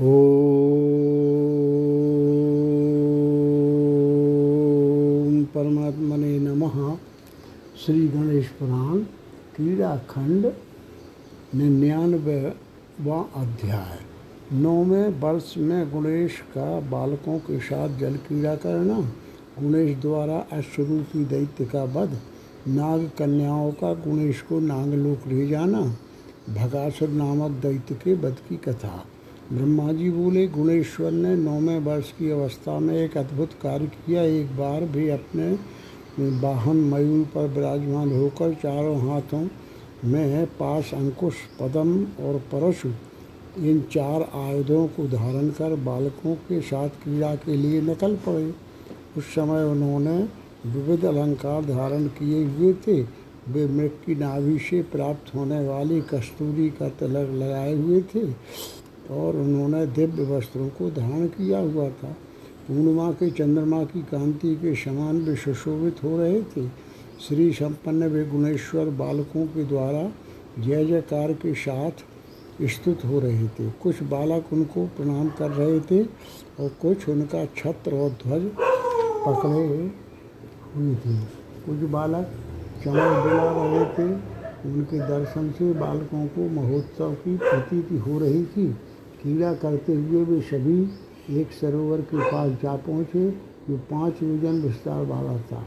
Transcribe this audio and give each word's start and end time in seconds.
ओम 0.00 0.08
परमात्मने 5.44 6.38
नमः। 6.38 6.76
श्री 7.76 8.08
गणेश 8.08 8.48
पुराण 8.48 8.98
क्रीड़ा 9.56 9.96
खंड 9.96 10.46
निन्यानवे 11.54 12.52
व 13.00 13.24
अध्याय। 13.36 13.98
नौवें 14.52 15.20
वर्ष 15.20 15.54
में 15.58 15.90
गुणेश 15.92 16.38
का 16.54 16.80
बालकों 16.80 17.38
के 17.38 17.58
साथ 17.58 17.98
जल 17.98 18.16
क्रीड़ा 18.16 18.54
करना, 18.56 19.00
गुणेश 19.60 19.96
द्वारा 19.96 20.38
अश्वरूपी 20.52 21.24
दैत्य 21.24 21.64
का 21.64 21.84
वध, 21.84 22.18
नाग 22.68 23.10
कन्याओं 23.18 23.70
का 23.72 23.94
गुणेश 23.94 24.40
को 24.40 24.60
नागलोक 24.60 25.28
ले 25.28 25.46
जाना, 25.48 25.82
भगासुर 26.48 27.08
नामक 27.08 27.50
दैत्य 27.50 27.94
के 27.94 28.14
वध 28.14 28.36
की 28.48 28.56
कथा। 28.56 29.04
ब्रह्मा 29.52 29.92
जी 29.92 30.08
बोले, 30.10 30.46
गुणेश्वर 30.46 31.10
ने 31.10 31.34
नौवें 31.36 31.78
वर्ष 31.80 32.10
की 32.12 32.30
अवस्था 32.30 32.78
में 32.78 32.94
एक 32.94 33.16
अद्भुत 33.16 33.52
कार्य 33.62 33.86
किया। 33.86 34.22
एक 34.22 34.46
बार 34.56 34.84
भी 34.86 35.08
अपने 35.08 35.50
वाहन 36.40 36.76
मयूर 36.90 37.24
पर 37.24 37.46
विराजमान 37.48 38.10
होकर 38.12 38.52
चारों 38.54 38.98
हाथों 39.00 39.40
में 40.04 40.46
पास 40.58 40.90
अंकुश, 40.94 41.34
पदम 41.60 42.02
और 42.20 42.38
परशु, 42.52 42.88
इन 43.58 43.80
चार 43.92 44.28
आयुधों 44.36 44.86
को 44.86 45.06
धारण 45.08 45.48
कर 45.50 45.74
बालकों 45.84 46.34
के 46.48 46.60
साथ 46.60 46.88
क्रीड़ा 47.02 47.34
के 47.36 47.56
लिए 47.56 47.80
निकल 47.82 48.16
पड़े। 48.16 48.50
उस 49.16 49.24
समय 49.24 49.64
उन्होंने 49.64 50.18
विविध 50.66 51.04
अलंकार 51.04 51.64
धारण 51.64 52.06
किए 52.18 52.44
हुए 52.46 52.72
थे। 52.86 53.02
वे 53.48 53.66
मृग 53.66 53.90
की 54.06 54.14
नाभि 54.14 54.58
से 54.60 54.82
प्राप्त 54.82 55.34
होने 55.34 55.66
वाली 55.68 56.00
कस्तूरी 56.00 56.68
का 56.70 56.88
तिलक 56.88 57.30
लगाए 57.34 57.74
हुए 57.74 58.00
थे। 58.14 58.26
और 59.10 59.36
उन्होंने 59.36 59.86
दिव्य 59.86 60.24
वस्त्रों 60.24 60.68
को 60.68 60.90
धारण 60.90 61.26
किया 61.26 61.58
हुआ 61.58 61.88
था। 61.88 62.16
पूर्णिमा 62.68 63.12
के, 63.12 63.30
चंद्रमा 63.30 63.84
की 63.84 64.02
कांति 64.02 64.54
के 64.56 64.74
समान 64.74 65.16
वे 65.16 65.36
सुशोभित 65.36 66.04
हो 66.04 66.18
रहे 66.18 66.42
थे। 66.42 66.68
श्री 67.20 67.52
संपन्न 67.52 68.04
वे 68.04 68.24
गुणेश्वर 68.24 68.84
बालकों 68.84 69.46
के 69.46 69.64
द्वारा 69.64 70.12
जय 70.62 70.84
जयकार 70.84 71.32
के 71.32 71.54
साथ 71.54 71.90
स्तुत 72.62 73.04
हो 73.04 73.20
रहे 73.20 73.48
थे। 73.48 73.70
कुछ 73.70 74.02
बालक 74.02 74.44
उनको 74.52 74.86
प्रणाम 74.86 75.28
कर 75.28 75.50
रहे 75.50 75.80
थे 75.80 76.04
और 76.60 76.68
कुछ 76.68 77.08
उनका 77.08 77.44
छत्र 77.44 77.94
और 77.94 78.10
ध्वज 78.10 78.50
पकड़े 79.26 79.66
हुए 79.66 80.94
थे। 80.94 81.14
कुछ 81.66 81.90
बालक 81.90 82.30
चमक 82.84 82.94
दिला 82.94 83.52
रहे 83.56 83.84
थे। 83.84 84.38
उनके 84.64 84.98
दर्शन 84.98 85.50
से 85.50 85.72
बालकों 85.72 86.26
को 86.26 86.48
महोत्सव 86.48 87.14
की 87.14 87.36
प्रतीति 87.36 87.98
हो 87.98 88.18
रही 88.18 88.44
थी। 88.44 88.76
क्रीड़ा 89.22 89.54
करते 89.54 89.94
हुए 89.94 90.24
वे 90.24 90.40
सभी 90.40 91.38
एक 91.40 91.52
सरोवर 91.52 92.00
के 92.00 92.30
पास 92.30 92.50
जा 92.62 92.74
पहुँचे, 92.76 93.30
जो 93.68 93.76
पाँच 93.76 94.22
योजन 94.22 94.60
विस्तार 94.60 95.04
वाला 95.06 95.38
था। 95.38 95.64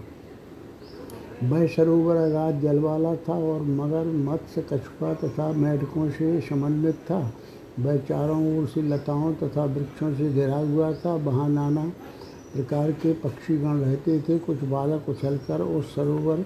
वह 1.43 1.67
सरोवर 1.67 2.15
अगाध 2.15 2.61
जल 2.61 2.79
वाला 2.79 3.15
था 3.15 3.33
और 3.33 3.61
मगर 3.61 4.05
मत्स्य, 4.05 4.61
कछुआ 4.61 5.13
तथा 5.13 5.51
मेढकों 5.51 6.09
से 6.09 6.41
समन्वित 6.41 6.95
था। 6.95 7.33
वह 7.79 7.97
चारों 7.97 8.57
ओर 8.57 8.67
से 8.67 8.81
लताओं 8.81 9.33
तथा 9.33 9.65
वृक्षों 9.65 10.13
से 10.15 10.29
घिरा 10.33 10.57
हुआ 10.57 10.91
था। 10.93 11.15
वहाँ 11.15 11.49
नाना 11.49 11.85
प्रकार 12.53 12.91
के 12.91 13.13
पक्षीगण 13.13 13.73
रहते 13.73 14.19
थे। 14.21 14.39
कुछ 14.39 14.63
बालक 14.63 15.09
उछलकर 15.09 15.61
उस 15.61 15.95
सरोवर 15.95 16.45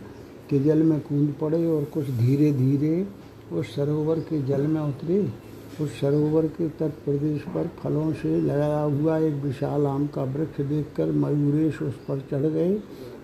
के 0.49 0.59
जल 0.59 0.83
में 0.83 0.99
कूद 0.99 1.33
पड़े 1.41 1.65
और 1.67 1.83
कुछ 1.83 2.09
धीरे 2.09 2.51
धीरे 2.51 3.07
उस 3.53 3.75
सरोवर 3.75 4.19
के 4.19 4.41
जल 4.41 4.67
में 4.67 4.81
उतरे। 4.81 5.44
उस 5.81 5.99
सरोवर 5.99 6.45
के 6.47 6.67
तट 6.69 6.91
प्रदेश 7.05 7.41
पर 7.53 7.67
फलों 7.79 8.11
से 8.13 8.35
लगाया 8.41 8.81
हुआ 8.81 9.17
एक 9.17 9.33
विशाल 9.33 9.85
आम 9.85 10.05
का 10.07 10.23
वृक्ष 10.23 10.61
देखकर 10.61 11.11
मयूरेश 11.13 11.81
उस 11.81 11.95
पर 12.07 12.19
चढ़ 12.31 12.45
गए 12.47 12.77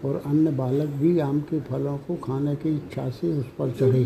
और 0.05 0.21
अन्य 0.25 0.51
बालक 0.51 0.89
भी 0.95 1.19
आम 1.19 1.39
के 1.41 1.59
फलों 1.59 1.97
को 1.97 2.15
खाने 2.15 2.55
की 2.55 2.75
इच्छा 2.75 3.09
से 3.09 3.31
उस 3.39 3.45
पर 3.59 3.71
चढ़े। 3.71 4.03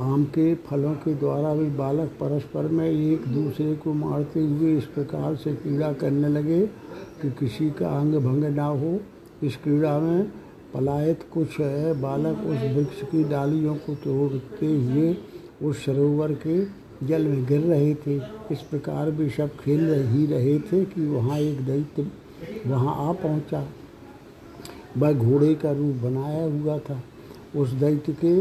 आम 0.00 0.24
के 0.24 0.54
फलों 0.66 0.94
के 0.94 1.14
द्वारा 1.14 1.54
भी 1.54 1.70
बालक 1.76 2.10
परस्पर 2.20 2.68
में 2.68 2.86
एक 2.90 3.26
दूसरे 3.28 3.74
को 3.76 3.92
मारते 3.94 4.40
हुए 4.40 4.76
इस 4.78 4.84
प्रकार 4.84 5.36
से 5.36 5.54
क्रीड़ा 5.54 5.92
करने 5.92 6.28
लगे 6.28 6.60
कि 7.22 7.30
किसी 7.30 7.70
का 7.70 7.98
अंग 8.00 8.14
भंग 8.20 8.44
ना 8.56 8.66
हो। 8.66 8.98
इस 9.42 9.56
क्रीड़ा 9.56 9.98
में 9.98 10.24
पलायत 10.74 11.26
कुछ 11.32 11.60
है, 11.60 12.00
बालक 12.00 12.46
उस 12.46 12.72
वृक्ष 12.76 13.02
की 13.02 13.24
डालियों 13.24 13.74
को 13.76 13.94
तोड़ते 13.94 14.66
हुए 14.66 15.12
उस 15.62 15.84
सरोवर 15.84 16.32
के 16.46 16.64
जल 17.06 17.22
में 17.22 17.44
गिर 17.46 17.60
रहे 17.60 17.94
थे। 17.94 18.16
इस 18.52 18.62
प्रकार 18.70 19.10
भी 19.10 19.28
सब 19.30 19.56
खेल 19.56 19.92
ही 20.08 20.26
रहे 20.26 20.58
थे 20.58 20.84
कि 20.84 21.06
वहाँ 21.06 21.38
एक 21.38 21.60
दैत्य 21.66 22.06
वहाँ 22.66 22.94
आ 23.08 23.12
पहुँचा। 23.12 23.66
वह 24.98 25.12
घोड़े 25.12 25.54
का 25.54 25.72
रूप 25.72 25.94
बनाया 25.96 26.44
हुआ 26.44 26.78
था। 26.78 27.02
उस 27.56 27.70
दैत्य 27.72 28.12
के 28.12 28.34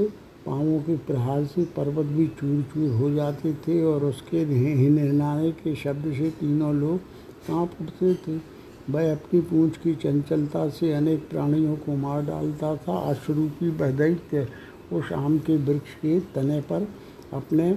पाँवों 0.46 0.80
के 0.80 0.96
प्रहार 0.98 1.46
से 1.46 1.64
पर्वत 1.76 2.06
भी 2.06 2.28
चूर 2.40 2.62
चूर 2.74 2.90
हो 2.92 3.10
जाते 3.12 3.54
थे 3.54 3.82
और 3.84 4.06
उसके 4.06 4.38
हिनहिनाने 4.38 5.52
के 5.52 5.76
शब्द 5.76 6.14
से 6.14 6.30
तीनों 6.30 6.74
लोग 6.76 6.98
काँप 7.48 7.72
उठते 7.82 8.14
थे। 8.16 8.40
वह 8.90 9.12
अपनी 9.12 9.42
पूंछ 9.42 9.78
की 9.78 9.94
चंचलता 9.96 10.68
से 10.70 10.92
अनेक 10.94 11.30
प्राणियों 11.30 11.76
को 11.76 11.96
मार 11.96 12.22
डालता 12.22 12.76
था। 12.76 12.98
अश्वरूपी 13.10 13.70
वह 13.70 13.92
दैत्य 13.92 14.48
उस 14.94 15.12
आम 15.12 15.38
के 15.40 15.58
वृक्ष 15.58 15.94
के 15.96 16.20
तने 16.36 16.60
पर 16.62 16.88
अपने 17.34 17.72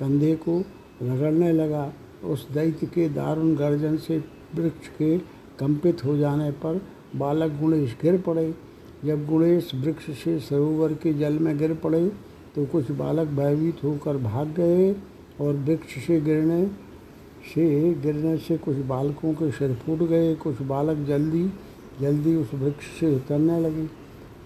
कंधे 0.00 0.34
को 0.38 0.58
रगड़ने 1.02 1.52
लगा। 1.52 1.92
उस 2.24 2.46
दैत्य 2.50 2.86
के 2.86 3.08
दारुण 3.08 3.54
गर्जन 3.54 3.96
से 3.96 4.18
वृक्ष 4.54 4.88
के 4.98 5.16
कंपित 5.58 6.04
हो 6.04 6.16
जाने 6.16 6.50
पर 6.62 6.80
बालक 7.16 7.58
गुणेश 7.60 7.96
गिर 8.02 8.20
पड़े। 8.20 8.54
जब 9.04 9.26
गुणेश 9.26 9.70
वृक्ष 9.74 10.10
से 10.14 10.38
सरोवर 10.40 10.92
के 10.94 11.12
जल 11.14 11.38
में 11.38 11.56
गिर 11.58 11.74
पड़े 11.74 12.06
तो 12.54 12.64
कुछ 12.66 12.90
बालक 12.92 13.28
भयभीत 13.28 13.82
होकर 13.84 14.16
भाग 14.16 14.54
गए 14.56 14.90
और 15.40 15.54
वृक्ष 15.56 15.98
से 16.06 16.20
गिरने 16.20 16.66
से 17.46 17.92
गिरने 18.02 18.36
से 18.38 18.56
कुछ 18.58 18.76
बालकों 18.86 19.32
के 19.34 19.50
सिर 19.50 19.74
फूट 19.76 19.98
गए। 20.08 20.34
कुछ 20.34 20.62
बालक 20.62 21.06
जल्दी 21.06 21.48
जल्दी 22.00 22.34
उस 22.36 22.54
वृक्ष 22.54 22.86
से 23.00 23.14
उतरने 23.16 23.60
लगे। 23.60 23.86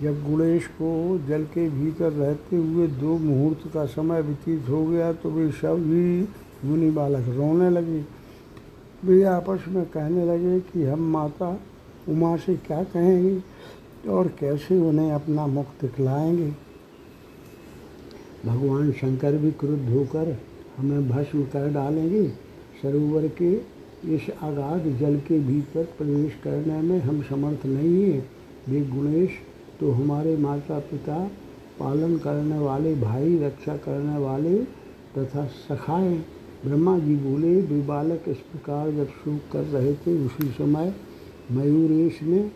जब 0.02 0.30
गुणेश 0.30 0.66
को 0.66 1.20
जल 1.28 1.44
के 1.44 1.68
भीतर 1.70 2.12
रहते 2.12 2.56
हुए 2.56 2.86
दो 2.86 3.18
मुहूर्त 3.18 3.70
का 3.74 3.86
समय 3.86 4.22
व्यतीत 4.22 4.68
हो 4.68 4.86
गया 4.86 5.12
तो 5.12 5.30
वे 5.30 5.50
सभी 5.50 6.28
मुनि 6.68 6.90
बालक 6.90 7.28
रोने 7.28 7.70
लगे। 7.70 8.04
वे 9.04 9.22
आपस 9.22 9.64
में 9.68 9.84
कहने 9.84 10.24
लगे 10.26 10.60
कि 10.60 10.84
हम 10.84 11.00
माता, 11.00 11.60
उमा 12.08 12.36
से 12.36 12.56
क्या 12.56 12.82
कहेंगे 12.84 13.40
और 14.08 14.28
कैसे 14.28 14.78
उन्हें 14.78 15.12
अपना 15.12 15.46
मुख 15.46 15.66
दिखलाएँगे? 15.80 16.52
भगवान 18.46 18.92
शंकर 18.92 19.36
भी 19.36 19.50
क्रुद्ध 19.50 19.90
होकर 19.90 20.36
हमें 20.76 21.08
भस्म 21.08 21.42
कर 21.42 21.72
डालेंगे। 21.72 22.28
सरोवर 22.82 23.28
के 23.28 23.52
इस 24.14 24.30
अगाध 24.42 24.98
जल 25.00 25.16
के 25.16 25.38
भीतर 25.38 25.84
प्रवेश 25.84 26.32
करने 26.44 26.80
में 26.80 27.00
हम 27.00 27.22
समर्थ 27.22 27.66
नहीं 27.66 28.12
हैं। 28.12 28.30
वे 28.68 28.80
गुणेश 28.80 29.30
तो 29.80 29.90
हमारे 29.92 30.36
माता 30.36 30.78
पिता 30.80 31.18
पालन 31.78 32.16
करने 32.18 32.58
वाले, 32.58 32.94
भाई 32.96 33.38
रक्षा 33.38 33.76
करने 33.76 34.18
वाले 34.18 34.56
तथा 35.14 35.44
सखाए, 35.58 36.14
ब्रह्मा 36.64 36.98
जी 36.98 37.14
बोले 37.16 37.54
वे 37.62 37.80
बालक 37.82 38.24
इस 38.28 38.38
प्रकार 38.46 38.90
जब 38.90 39.08
शोक 39.14 39.52
कर 39.52 39.64
रहे 39.66 39.94
थे, 39.96 40.16
उसी 40.26 40.48
समय 40.50 40.92
मयूरेश 41.52 42.22
ने 42.22 42.50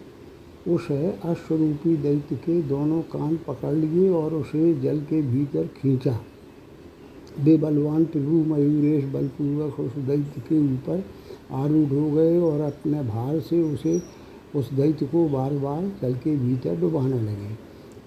उस 0.66 0.90
अश्वरूपी 0.90 1.96
दैत्य 1.96 2.36
के 2.36 2.60
दोनों 2.62 3.00
कान 3.12 3.36
पकड़ 3.46 3.72
लिए 3.74 4.08
और 4.10 4.34
उसे 4.34 4.74
जल 4.80 5.00
के 5.00 5.20
भीतर 5.22 5.66
खींचा। 5.76 6.18
वे 7.40 7.56
बलवान 7.56 8.04
प्रभु 8.04 8.42
मयूरेश 8.48 9.04
बलपूर्वक 9.04 9.80
उस 9.80 9.96
दैत्य 9.98 10.40
के 10.40 10.58
ऊपर 10.64 11.04
आरूढ़ 11.54 11.93
हो 11.93 12.10
गए 12.10 12.38
और 12.40 12.60
अपने 12.60 13.02
भार 13.04 13.40
से 13.40 13.60
उसे 13.62 13.99
उस 14.56 14.72
दैत्य 14.72 15.06
को 15.06 15.28
बार 15.28 15.52
बार 15.58 15.82
जल 16.02 16.14
के 16.14 16.36
भीतर 16.36 16.76
डुबाने 16.80 17.20
लगे। 17.20 17.56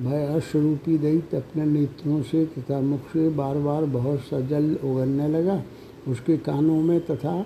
वह 0.01 0.35
अश्वरूपी 0.35 0.97
दैत्य 0.97 1.37
अपने 1.37 1.65
नेत्रों 1.65 2.21
से 2.21 2.45
तथा 2.45 2.79
मुख 2.81 3.07
से 3.13 3.29
बार 3.29 3.57
बार 3.57 3.85
बहुत 3.85 4.19
सा 4.19 4.39
जल 4.39 4.73
उगलने 4.83 5.27
लगा। 5.27 5.61
उसके 6.07 6.37
कानों 6.37 6.81
में 6.81 6.99
तथा 7.05 7.41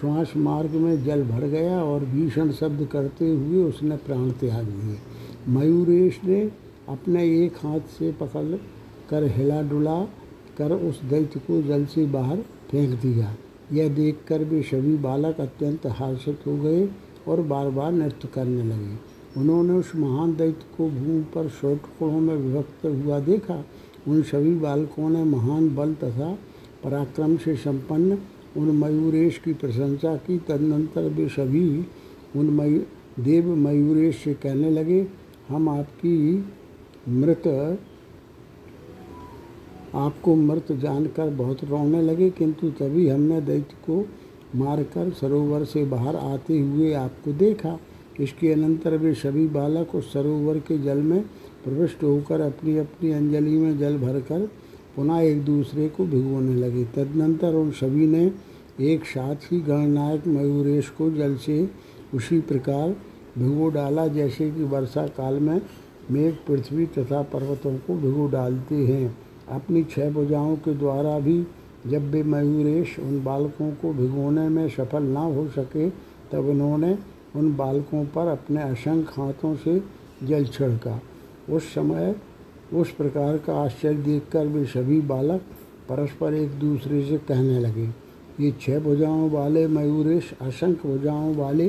श्वास 0.00 0.32
मार्ग 0.36 0.70
में 0.70 1.04
जल 1.04 1.22
भर 1.22 1.46
गया 1.46 1.82
और 1.82 2.04
भीषण 2.04 2.50
शब्द 2.52 2.86
करते 2.92 3.28
हुए 3.28 3.62
उसने 3.64 3.96
प्राण 3.96 4.30
त्याग 4.30 4.64
दिए। 4.64 4.96
मयूरेश 5.48 6.20
ने 6.24 6.40
अपने 6.88 7.24
एक 7.44 7.56
हाथ 7.56 7.80
से 7.98 8.10
पकड़ 8.12 8.56
कर 9.10 9.24
हिला 9.26 9.62
डुला 9.62 10.00
कर 10.58 10.72
उस 10.72 11.00
दैत्य 11.02 11.40
को 11.40 11.62
जल 11.62 11.84
से 11.84 12.04
बाहर 12.06 12.36
फेंक 12.70 13.00
दिया। 13.00 13.34
यह 13.72 13.88
देखकर 13.88 14.44
भी 14.44 14.62
सभी 14.62 14.96
बालक 14.98 15.40
अत्यंत 15.40 15.86
हर्षित 15.98 16.46
हो 16.46 16.56
गए। 16.56 16.86
और 17.28 17.40
बार 17.42 17.70
बार 17.70 17.92
नृत्य 17.92 18.28
करने 18.34 18.62
लगे। 18.64 18.96
उन्होंने 19.36 19.72
उस 19.72 19.92
महान 19.96 20.34
दैत्य 20.36 20.66
को 20.76 20.88
भूमि 20.90 21.22
पर 21.34 21.48
सौ 21.50 21.74
टुकड़ों 21.74 22.20
में 22.20 22.34
विभक्त 22.36 22.84
हुआ 22.86 23.18
देखा। 23.20 23.64
उन 24.08 24.22
सभी 24.22 24.54
बालकों 24.54 25.08
ने 25.10 25.22
महान 25.24 25.74
बल 25.74 25.94
तथा 25.94 26.32
पराक्रम 26.84 27.36
से 27.36 27.54
संपन्न 27.56 28.18
उन 28.56 28.70
मयूरेश 28.76 29.38
की 29.38 29.52
प्रशंसा 29.52 30.14
की। 30.16 30.38
तदनंतर 30.38 31.08
वे 31.10 31.28
सभी 31.28 31.86
उन 32.36 32.50
मयू, 32.50 32.80
देव 33.20 33.54
मयूरेश 33.56 34.16
से 34.16 34.34
कहने 34.34 34.70
लगे, 34.70 35.06
हम 35.48 35.68
आपकी 35.68 36.44
मृत, 37.08 37.46
आपको 39.94 40.34
मृत 40.34 40.72
जानकर 40.72 41.30
बहुत 41.30 41.64
रोने 41.64 42.02
लगे, 42.02 42.30
किंतु 42.30 42.70
तभी 42.70 43.08
हमने 43.08 43.40
दैत्य 43.40 43.76
को 43.86 44.00
मारकर 44.54 45.10
सरोवर 45.12 45.64
से 45.64 45.84
बाहर 45.84 46.16
आते 46.16 46.58
हुए 46.60 46.92
आपको 46.94 47.32
देखा। 47.32 47.78
इसके 48.20 48.52
अनंतर 48.52 48.96
वे 48.96 49.14
सभी 49.14 49.46
बालक 49.48 49.94
उस 49.94 50.12
सरोवर 50.12 50.58
के 50.58 50.78
जल 50.78 50.98
में 50.98 51.22
प्रविष्ट 51.64 52.02
होकर 52.02 52.40
अपनी 52.40 52.76
अपनी 52.78 53.10
अंजलि 53.10 53.50
में 53.50 53.78
जल 53.78 53.96
भरकर 53.98 54.46
पुनः 54.96 55.20
एक 55.20 55.44
दूसरे 55.44 55.88
को 55.88 56.04
भिगोने 56.04 56.54
लगे। 56.54 56.84
तदनंतर 56.84 57.54
उन 57.54 57.70
सभी 57.70 58.06
ने 58.06 58.30
एक 58.80 59.04
साथ 59.04 59.52
ही 59.52 59.60
गणनायक 59.60 60.26
मयूरेश 60.26 60.88
को 60.88 61.10
जल 61.10 61.36
से 61.36 61.68
उसी 62.14 62.40
प्रकार 62.40 62.96
भिगो 63.38 63.68
डाला, 63.70 64.06
जैसे 64.06 64.50
कि 64.50 64.64
वर्षा 64.64 65.06
काल 65.06 65.40
में 65.40 65.60
मेघ, 66.10 66.34
पृथ्वी 66.46 66.86
तथा 66.88 67.22
पर्वतों 67.22 67.76
को 67.76 67.94
भिगो 67.96 68.26
डालते 68.28 68.74
हैं। 68.74 69.16
अपनी 69.48 69.82
छह 69.84 70.10
भुजाओं 70.10 70.56
के 70.56 70.74
द्वारा 70.74 71.18
भी 71.18 71.38
जब 71.84 72.10
भी 72.10 72.22
मयूरेश 72.24 72.98
उन 72.98 73.22
बालकों 73.24 73.70
को 73.72 73.92
भिगोने 73.94 74.48
में 74.48 74.68
सफल 74.68 75.02
ना 75.04 75.20
हो 75.20 75.46
सके, 75.48 75.88
तब 76.32 76.48
उन्होंने 76.50 76.96
उन 77.36 77.54
बालकों 77.56 78.04
पर 78.06 78.26
अपने 78.28 78.62
असंख्य 78.62 79.12
हाथों 79.16 79.54
से 79.56 79.82
जल 80.22 80.44
छिड़का। 80.46 81.00
उस 81.50 81.72
समय 81.74 82.14
उस 82.72 82.90
प्रकार 82.92 83.36
का 83.38 83.54
आश्चर्य 83.54 83.96
देखकर 83.96 84.46
वे 84.46 84.64
सभी 84.66 85.00
बालक 85.02 85.40
परस्पर 85.88 86.34
एक 86.34 86.58
दूसरे 86.60 87.02
से 87.04 87.18
कहने 87.18 87.58
लगे, 87.60 87.88
ये 88.40 88.52
छह 88.60 88.78
भुजाओं 88.80 89.28
वाले 89.30 89.66
मयूरेश, 89.68 90.32
असंख्य 90.40 90.88
भुजाओं 90.88 91.34
वाले 91.36 91.68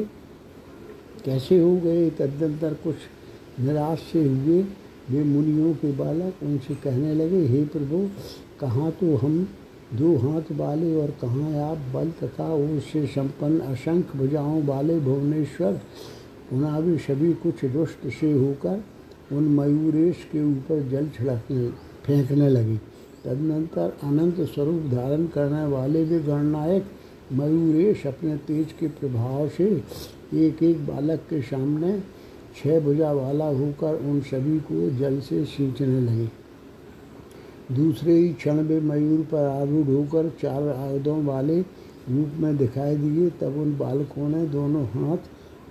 कैसे 1.26 1.60
हो 1.62 1.76
गए? 1.78 2.10
तदनंतर 2.10 2.74
कुछ 2.84 2.96
निराश 3.60 4.00
से 4.12 4.24
हुए। 4.24 4.62
वे 5.10 5.24
मुनियों 5.26 5.74
के 5.74 5.92
बालक 5.98 6.44
उनसे 6.44 6.76
कहने 6.76 7.14
लगे, 7.16 7.46
हे 7.48 7.64
प्रभु, 7.66 8.08
कहाँ 8.60 8.92
तो 8.92 9.16
हम 9.18 9.48
दो 9.96 10.16
हाथ 10.18 10.52
वाले 10.52 10.96
और 10.96 11.12
कहाँ 11.22 11.52
आप? 11.62 11.78
बल 11.94 12.12
तथा 12.22 12.54
उससे 12.54 13.06
संपन्न 13.08 13.60
असंख्य 13.60 14.18
भुजाओं 14.20 14.64
वाले 14.64 15.00
भुवनेश्वर। 15.00 15.80
उन्हें 16.54 16.84
भी 16.84 16.98
सभी 16.98 17.34
कुछ 17.34 17.66
दुष्ट 17.66 18.08
से 18.20 18.32
होकर 18.34 18.84
उन 19.32 19.44
मयूरेश 19.50 20.28
के 20.32 20.44
ऊपर 20.44 20.90
जल 20.90 21.08
छिड़कने, 21.10 21.70
फेंकने 22.06 22.50
लगी। 22.50 22.78
तदनंतर 23.26 23.98
अनंत 24.04 24.42
स्वरूप 24.42 24.82
धारण 24.92 25.26
करने 25.26 25.66
वाले 25.66 26.04
वे 26.04 26.20
गणनायक 26.20 26.86
मयूरेश 27.34 28.06
अपने 28.08 28.38
तेज 28.38 28.72
के 28.80 28.88
प्रभाव 28.88 29.48
से 29.50 29.66
एक 30.34 30.64
एक 30.64 30.86
बालक 30.88 31.20
के 31.30 31.42
सामने 31.42 32.00
छह 32.56 32.80
भुजा 32.80 33.12
वाला 33.12 33.46
होकर 33.46 33.96
उन 34.10 34.22
सभी 34.22 34.60
को 34.60 34.90
जल 34.98 35.20
से 35.20 35.46
सींचने 35.46 36.00
लगे। 36.02 36.45
दूसरे 37.72 38.14
ही 38.14 38.28
क्षण 38.34 38.62
में 38.64 38.82
मयूर 38.82 39.22
पर 39.22 39.46
आरूढ़ 39.62 39.88
होकर 39.88 40.30
चार 40.42 40.68
आयुधों 40.70 41.24
वाले 41.26 41.60
रूप 41.60 42.32
में 42.40 42.58
दिखाई 42.58 42.96
दिए, 42.96 43.30
तब 43.30 43.58
उन 43.58 43.78
बालकों 43.78 44.28
ने 44.30 44.46
दोनों 44.48 44.84
हाथ 44.86 45.18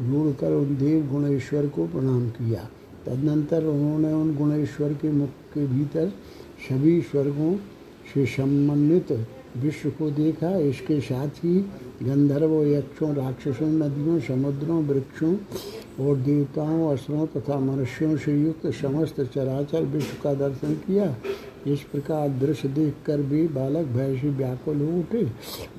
जोड़कर 0.03 0.53
उन 0.53 0.77
देव 0.77 1.07
गुणेश्वर 1.13 1.67
को 1.67 1.87
प्रणाम 1.87 2.29
किया। 2.29 2.69
तदनंतर 3.07 3.65
उन्होंने 3.65 4.13
उन 4.13 4.35
गुणेश्वर 4.37 4.93
के 4.93 5.11
मुख 5.13 5.29
के 5.55 5.67
भीतर 5.67 6.13
सभी 6.69 7.01
स्वर्गों 7.03 7.55
से 8.15 8.27
संबंधित 8.27 9.13
विश्व 9.57 9.91
को 9.91 10.11
देखा। 10.11 10.57
इसके 10.59 11.01
साथ 11.01 11.45
ही 11.45 11.59
गंधर्वों, 12.03 12.65
यक्षों, 12.67 13.15
राक्षसों, 13.15 13.69
नदियों, 13.69 14.19
समुद्रों, 14.21 14.83
वृक्षों 14.85 15.35
और 16.01 16.17
देवताओं, 16.17 16.93
असुरों 16.93 17.27
तथा 17.27 17.59
मनुष्यों 17.61 18.17
से 18.17 18.43
युक्त 18.43 18.67
समस्त 18.75 19.21
चराचर 19.35 19.85
विश्व 19.85 20.17
का 20.23 20.35
दर्शन 20.35 20.75
किया। 20.75 21.17
इस 21.67 21.81
प्रकार 21.83 22.29
दृश्य 22.31 22.69
देखकर 22.69 23.21
भी 23.23 23.47
बालक 23.49 23.87
भय 23.87 24.17
से 24.17 24.31
व्याकुल 24.31 24.81
हो 24.81 24.99
उठे 24.99 25.25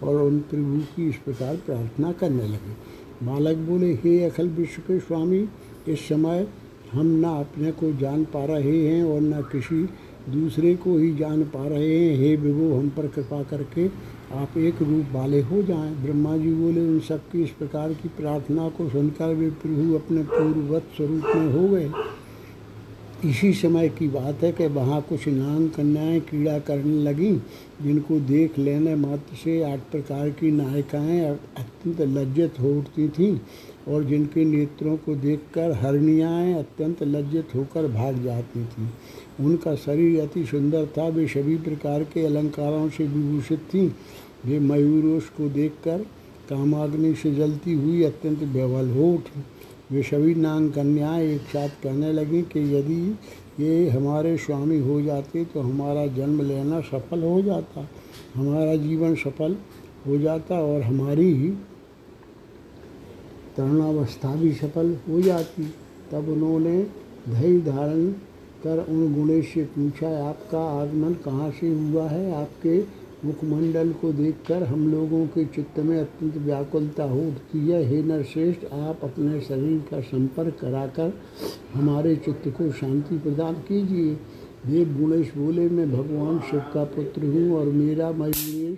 और 0.04 0.22
उन 0.22 0.40
प्रभु 0.42 0.80
की 0.96 1.10
इस 1.10 1.16
प्रकार 1.16 1.56
प्रार्थना 1.56 2.12
करने 2.12 2.48
लगे। 2.48 3.26
बालक 3.26 3.58
बोले, 3.58 3.94
हे 3.94 4.24
अखिल 4.24 4.48
विश्व 4.48 4.82
के 4.82 5.00
स्वामी 5.00 5.48
इस 5.88 6.08
समय 6.08 6.48
हम 6.92 7.08
न 7.08 7.24
अपने 7.24 7.72
को 7.72 7.92
जान 7.94 8.24
पा 8.24 8.46
रहे 8.46 8.78
हैं 8.88 9.04
और 9.04 9.22
न 9.22 9.42
किसी 9.52 9.84
दूसरे 10.30 10.76
को 10.76 10.98
ही 10.98 11.14
जान 11.16 11.44
पा 11.44 11.68
रहे 11.68 11.96
हैं। 11.96 12.18
हे 12.18 12.36
विभु, 12.36 12.74
हम 12.74 12.90
पर 12.90 13.08
कृपा 13.08 13.42
करके 13.44 13.88
आप 14.36 14.58
एक 14.58 14.82
रूप 14.82 15.14
वाले 15.14 15.42
हो 15.42 15.62
जाएँ। 15.62 15.94
ब्रह्मा 15.96 16.38
जी 16.38 16.54
बोले, 16.54 16.88
उन 16.88 17.00
सबकी 17.00 17.44
इस 17.44 17.50
प्रकार 17.50 17.94
की 17.94 18.10
प्रार्थना 18.18 18.70
को 18.70 18.90
सुनकर 18.90 19.34
वे 19.34 19.50
प्रभु 19.64 19.96
अपने 19.96 20.24
पूर्ववत 20.24 20.88
स्वरूप 20.98 21.36
में 21.36 21.52
हो 21.54 21.68
गए। 21.68 21.90
इसी 23.26 23.54
समय 23.54 23.90
की 23.90 24.08
बात 24.08 24.44
है 24.44 24.52
कि 24.52 24.68
वहाँ 24.68 25.02
कुछ 25.02 25.28
नांग 25.28 25.70
कन्याएँ 25.70 26.20
कीड़ा 26.20 26.60
करने 26.60 27.04
लगीं, 27.04 27.38
जिनको 27.82 28.20
देख 28.20 28.60
लेने 28.60 28.96
मात्र 28.96 29.36
से 29.36 29.62
आठ 29.64 29.80
प्रकार 29.80 30.30
की 30.30 30.52
नायिकाएँ 30.52 31.26
अत्यंत 31.58 32.02
लज्जित 32.02 32.60
हो 32.60 32.74
उठती 32.80 33.08
थीं 33.10 33.40
और 33.88 34.04
जिनके 34.04 34.46
नेत्रों 34.46 34.98
को 34.98 35.16
देखकर 35.16 35.72
हरणियाएँ 35.72 36.54
अत्यंत 36.54 37.04
लज्जित 37.04 37.56
होकर 37.56 37.88
भाग 37.88 38.24
जाती 38.24 38.66
थीं। 38.66 38.90
उनका 39.46 39.76
शरीर 39.76 40.22
अति 40.22 40.46
सुंदर 40.46 40.86
था, 40.86 41.08
वे 41.08 41.28
सभी 41.28 41.58
प्रकार 41.58 42.04
के 42.04 42.26
अलंकारों 42.26 42.90
से 42.90 43.08
विभूषित 43.08 43.60
थीं। 43.60 43.90
वे 44.46 44.60
मयूरोश 44.60 45.30
को 45.30 45.50
देखकर 45.50 46.06
कामाग्नि 46.50 47.16
से 47.16 47.36
जलती 47.36 47.74
हुई 47.74 48.04
अत्यंत 48.04 48.40
बेवल 48.40 48.90
हो 48.90 49.14
उठी। 49.14 49.44
वे 49.92 50.02
सभी 50.04 50.34
नांग 50.36 50.70
कन्याएँ 50.72 51.28
एक 51.28 51.42
साथ 51.42 51.70
कहने 51.84 52.12
लगी 52.14 52.42
कि 52.44 52.60
यदि 52.76 53.02
ये 53.60 53.90
हमारे 53.90 54.36
स्वामी 54.38 54.80
हो 54.80 55.02
जाते 55.02 55.44
तो 55.46 55.62
हमारा 55.62 56.06
जन्म 56.08 56.42
लेना 56.42 56.80
सफल 56.82 57.24
हो 57.24 57.42
जाता, 57.42 57.88
हमारा 58.36 58.76
जीवन 58.78 59.16
सफल 59.16 59.56
हो 60.08 60.18
जाता 60.18 60.60
और 60.64 60.82
हमारी 60.82 61.32
ही 61.34 61.50
तरुणावस्था 63.58 64.36
भी 64.36 64.52
सफल 64.54 64.96
हो 65.10 65.22
जाती। 65.22 65.64
तब 66.12 66.30
उन्होंने 66.30 66.82
धैर्य 67.30 67.60
धारण 67.62 68.12
कर 68.64 68.86
उन 68.90 69.14
गुणेश 69.16 69.54
से 69.54 69.64
पूछा, 69.68 70.10
आपका 70.20 70.60
आगमन 70.82 71.14
कहाँ 71.26 71.52
से 71.52 71.68
हुआ 71.70 72.08
है? 72.10 72.32
आपके 72.36 73.05
मुखमंडल 73.26 73.92
को 73.92 74.12
देखकर 74.14 74.64
हम 74.64 74.92
लोगों 74.92 75.26
के 75.28 75.46
चित्त 75.46 75.80
में 75.80 75.98
अत्यंत 76.00 76.36
व्याकुलता 76.38 77.04
हो 77.04 77.20
उठती 77.20 77.60
है 77.60 77.84
हे 77.84 78.02
नरश्रेष्ठ, 78.04 78.66
आप 78.66 79.00
अपने 79.04 79.40
शरीर 79.42 79.80
का 79.92 80.02
संपर्क 80.02 80.58
कराकर 80.62 81.14
हमारे 81.74 82.16
चित्त 82.16 82.48
को 82.48 82.72
शांति 82.72 83.18
प्रदान 83.18 83.54
कीजिए। 83.54 84.14
देव 84.68 84.96
गुणेश, 84.98 85.32
बोले, 85.38 85.70
मैं 85.70 85.92
भगवान 85.92 86.40
शिव 86.40 86.60
का 86.74 86.84
पुत्र 86.84 87.26
हूँ 87.26 87.56
और 87.56 87.66
मेरा 87.66 88.12
मयूरेश 88.12 88.78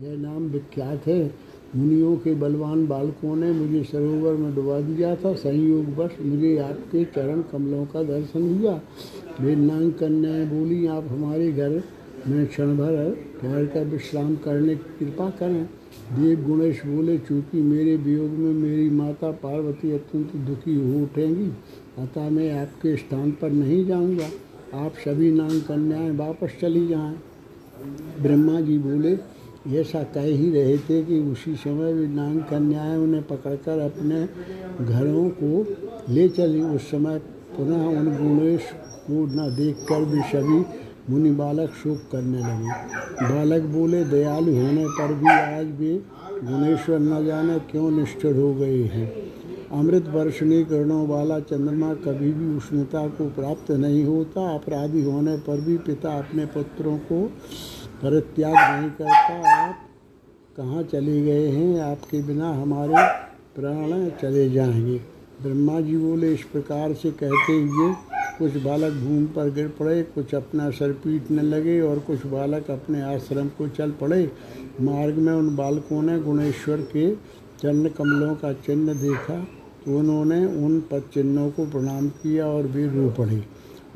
यह 0.00 0.16
नाम 0.18 0.42
विख्यात 0.42 1.06
है। 1.06 1.34
मुनियों 1.76 2.16
के 2.16 2.34
बलवान 2.34 2.86
बालकों 2.86 3.36
ने 3.36 3.52
मुझे 3.52 3.82
सरोवर 3.84 4.32
में 4.32 4.54
डुबा 4.54 4.80
दिया 4.80 5.16
था। 5.16 5.34
संयोग 5.34 5.94
बस 5.96 6.16
मुझे 6.22 6.58
आपके 6.58 7.04
चरण 7.04 7.42
कमलों 7.42 7.86
का 7.86 8.02
दर्शन 8.02 8.58
हुआ। 8.58 8.80
वे 9.40 9.56
नांग 9.56 9.92
कन्याएँ 9.92 10.46
बोली, 10.46 10.86
आप 10.86 11.04
हमारे 11.08 11.52
घर 11.52 11.82
मैं 12.28 12.46
क्षण 12.46 12.76
भर 12.76 13.16
ठहर 13.42 13.64
कर 13.64 13.84
विश्राम 13.84 14.36
करने 14.36 14.74
की 14.74 15.04
कृपा 15.04 15.30
करें। 15.30 15.64
देव 16.12 16.44
गुणेश 16.46 16.80
बोले, 16.86 17.18
चूँकि 17.18 17.62
मेरे 17.62 17.96
वियोग 17.96 18.30
में 18.30 18.52
मेरी 18.52 18.90
माता 18.90 19.30
पार्वती 19.30 19.92
अत्यंत 19.92 20.36
दुखी 20.36 20.74
हो 20.74 21.02
उठेंगी, 21.02 21.46
अतः 21.98 22.30
मैं 22.30 22.50
आपके 22.60 22.96
स्थान 22.96 23.30
पर 23.30 23.50
नहीं 23.50 23.86
जाऊँगा। 23.86 24.28
आप 24.74 24.92
सभी 24.94 25.30
नाम 25.32 25.60
कन्याएँ 25.60 26.10
वापस 26.10 26.56
चली 26.60 26.86
जाएँ। 26.88 27.16
ब्रह्मा 28.22 28.60
जी 28.60 28.78
बोले, 28.78 29.18
ऐसा 29.80 30.02
कह 30.02 30.20
ही 30.20 30.50
रहे 30.50 30.78
थे 30.78 31.02
कि 31.02 31.18
उसी 31.20 31.54
समय 31.54 31.92
भी 31.92 32.06
नांग 32.06 32.40
कन्याएँ 32.40 32.96
उन्हें 32.98 33.22
पकड़कर 33.22 33.78
अपने 33.78 34.24
घरों 34.84 35.28
को 35.42 35.66
ले 36.12 36.28
चली। 36.28 36.62
उस 36.62 36.90
समय 36.90 37.18
पुनः 37.56 37.84
उन 37.84 38.10
गुणेश 38.16 38.60
को 39.10 39.26
न 39.26 39.54
देखकर 39.56 40.04
भी 40.04 40.20
सभी 40.20 40.83
मुनि 41.10 41.30
बालक 41.30 41.70
शोक 41.70 41.98
करने 42.12 42.38
लगे। 42.38 42.68
बालक 43.34 43.62
बोले, 43.62 44.04
दयालु 44.04 44.52
होने 44.52 44.86
पर 44.88 45.14
भी 45.14 45.26
आज 45.26 45.66
भी 45.66 45.94
गुणेश्वर 46.46 46.98
न 46.98 47.26
जाने 47.26 47.58
क्यों 47.58 47.90
निष्ठुर 47.90 48.36
हो 48.36 48.54
गए 48.54 48.82
हैं? 48.82 49.32
अमृत 49.72 50.08
वर्षणी 50.08 50.64
किरणों 50.64 51.08
वाला 51.08 51.40
चंद्रमा 51.40 51.94
कभी 51.94 52.32
भी 52.32 52.56
उष्णता 52.56 53.08
को 53.08 53.28
प्राप्त 53.28 53.70
नहीं 53.70 54.04
होता। 54.04 54.54
अपराधी 54.54 55.02
होने 55.02 55.36
पर 55.36 55.60
भी 55.60 55.78
पिता 55.78 56.18
अपने 56.18 56.46
पुत्रों 56.46 56.98
को 56.98 57.26
परित्याग 58.02 58.80
नहीं 58.80 58.90
करता। 58.90 59.62
आप 59.62 59.74
कहाँ 60.56 60.82
चले 60.82 61.22
गए 61.22 61.48
हैं? 61.48 61.80
आपके 61.80 62.22
बिना 62.22 62.50
हमारे 62.50 62.94
प्राण 63.60 64.08
चले 64.22 64.50
जाएँगे। 64.50 64.96
ब्रह्मा 65.42 65.80
जी 65.80 65.96
बोले, 65.96 66.34
इस 66.34 66.42
प्रकार 66.42 66.92
से 66.92 67.10
कहते 67.10 67.52
हुए 67.52 68.13
कुछ 68.38 68.56
बालक 68.56 68.92
भूमि 68.92 69.26
पर 69.26 69.50
गिर 69.50 69.68
पड़े, 69.68 70.02
कुछ 70.04 70.34
अपना 70.34 70.70
सर 70.70 70.92
पीटने 70.92 71.42
लगे 71.42 71.80
और 71.80 71.98
कुछ 71.98 72.24
बालक 72.26 72.70
अपने 72.70 73.02
आश्रम 73.04 73.48
को 73.48 73.68
चल 73.68 73.90
पड़े। 73.90 74.30
मार्ग 74.80 75.16
में 75.16 75.32
उन 75.32 75.54
बालकों 75.56 76.02
ने 76.02 76.18
गुणेश्वर 76.20 76.80
के 76.92 77.14
चरण 77.60 77.88
कमलों 77.88 78.34
का 78.34 78.52
चिन्ह 78.52 78.94
देखा। 78.94 79.36
तो 79.84 79.98
उन्होंने 79.98 80.44
उन 80.64 80.80
पद 80.80 81.02
चिन्हों 81.14 81.50
को 81.50 81.64
प्रणाम 81.66 82.08
किया 82.08 82.46
और 82.46 82.66
वे 82.66 82.86
रो 82.86 83.08
पड़े। 83.08 83.42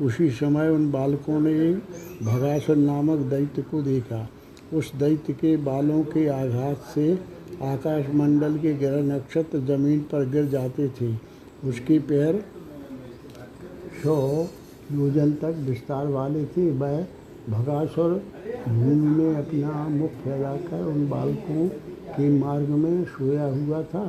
उसी 0.01 0.29
समय 0.29 0.69
उन 0.69 0.89
बालकों 0.91 1.39
ने 1.39 1.73
भगासुर 2.23 2.75
नामक 2.75 3.19
दैत्य 3.29 3.61
को 3.61 3.81
देखा। 3.81 4.27
उस 4.73 4.93
दैत्य 4.95 5.33
के 5.33 5.55
बालों 5.57 6.03
के 6.03 6.27
आघात 6.27 6.85
से 6.95 7.11
आकाशमंडल 7.63 8.57
के 8.57 8.73
ग्रह 8.73 9.01
नक्षत्र 9.05 9.59
ज़मीन 9.67 9.99
पर 10.01 10.29
गिर 10.29 10.45
जाते 10.45 10.87
थे। 11.01 11.13
उसके 11.69 11.99
पैर 11.99 12.43
सौ 13.99 14.15
योजन 14.91 15.31
तक 15.41 15.55
विस्तार 15.67 16.07
वाले 16.07 16.43
थे। 16.47 16.69
वह 16.73 17.01
भगासुर 17.49 18.11
भूमि 18.67 19.07
में 19.07 19.35
अपना 19.35 19.87
मुख 19.89 20.11
फैलाकर 20.23 20.83
उन 20.85 21.07
बालकों 21.09 21.67
के 22.09 22.29
मार्ग 22.29 22.69
में 22.77 23.03
सोया 23.07 23.45
हुआ 23.45 23.81
था। 23.83 24.03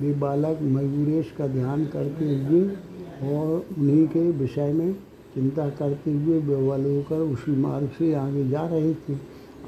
वे 0.00 0.12
बालक 0.16 0.58
मयूरेश 0.64 1.32
का 1.38 1.46
ध्यान 1.48 1.84
करते 1.86 2.24
हुए 2.36 2.62
और 3.28 3.66
उन्हीं 3.78 4.06
के 4.08 4.30
विषय 4.32 4.72
में 4.72 4.92
चिंता 5.34 5.68
करते 5.70 6.12
हुए 6.12 6.40
बेवल 6.40 6.84
होकर 6.86 7.20
उसी 7.22 7.56
मार्ग 7.56 7.88
से 7.98 8.12
आगे 8.16 8.48
जा 8.48 8.66
रहे 8.66 8.94
थे। 8.94 9.14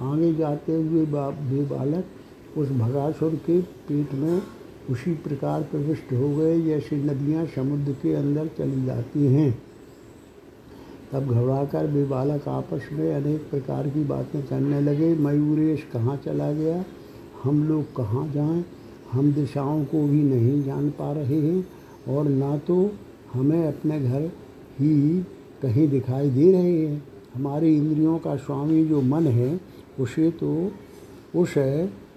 आगे 0.02 0.32
जाते 0.34 0.74
हुए 0.74 1.04
वे 1.04 1.64
बालक 1.66 2.58
उस 2.58 2.70
भगासुर 2.72 3.34
के 3.46 3.60
पेट 3.88 4.14
में 4.14 4.40
उसी 4.90 5.14
प्रकार 5.14 5.62
प्रविष्ट 5.62 6.12
हो 6.12 6.36
गए, 6.36 6.62
जैसे 6.62 6.96
नदियाँ 6.96 7.46
समुद्र 7.46 7.92
के 7.92 8.14
अंदर 8.14 8.46
चली 8.46 8.84
जाती 8.84 9.26
हैं। 9.26 9.62
तब 11.12 11.26
घबराकर 11.26 11.86
वे 11.86 12.04
बालक 12.04 12.48
आपस 12.48 12.88
में 12.92 13.14
अनेक 13.14 13.40
प्रकार 13.50 13.88
की 13.88 14.04
बातें 14.04 14.42
करने 14.42 14.80
लगे। 14.80 15.14
मयूरेश 15.14 15.86
कहाँ 15.92 16.16
चला 16.16 16.52
गया? 16.52 16.84
हम 17.42 17.68
लोग 17.68 17.96
कहाँ 17.96 18.32
जाएँ? 18.32 18.64
हम 19.12 19.32
दिशाओं 19.32 19.84
को 19.84 20.06
भी 20.06 20.22
नहीं 20.22 20.64
जान 20.64 20.90
पा 20.90 21.12
रहे 21.12 21.40
हैं, 21.40 21.68
और 22.08 22.28
ना 22.28 22.58
तो 22.58 22.90
हमें 23.32 23.68
अपने 23.68 24.00
घर 24.00 24.22
ही 24.78 25.22
कहीं 25.62 25.88
दिखाई 25.88 26.30
दे 26.30 26.52
रहे 26.52 26.86
हैं। 26.86 27.04
हमारी 27.34 27.76
इंद्रियों 27.76 28.18
का 28.18 28.36
स्वामी 28.36 28.84
जो 28.84 29.02
मन 29.02 29.26
है, 29.26 29.60
उसे 30.00 30.30
तो 30.30 30.72
उस 31.36 31.54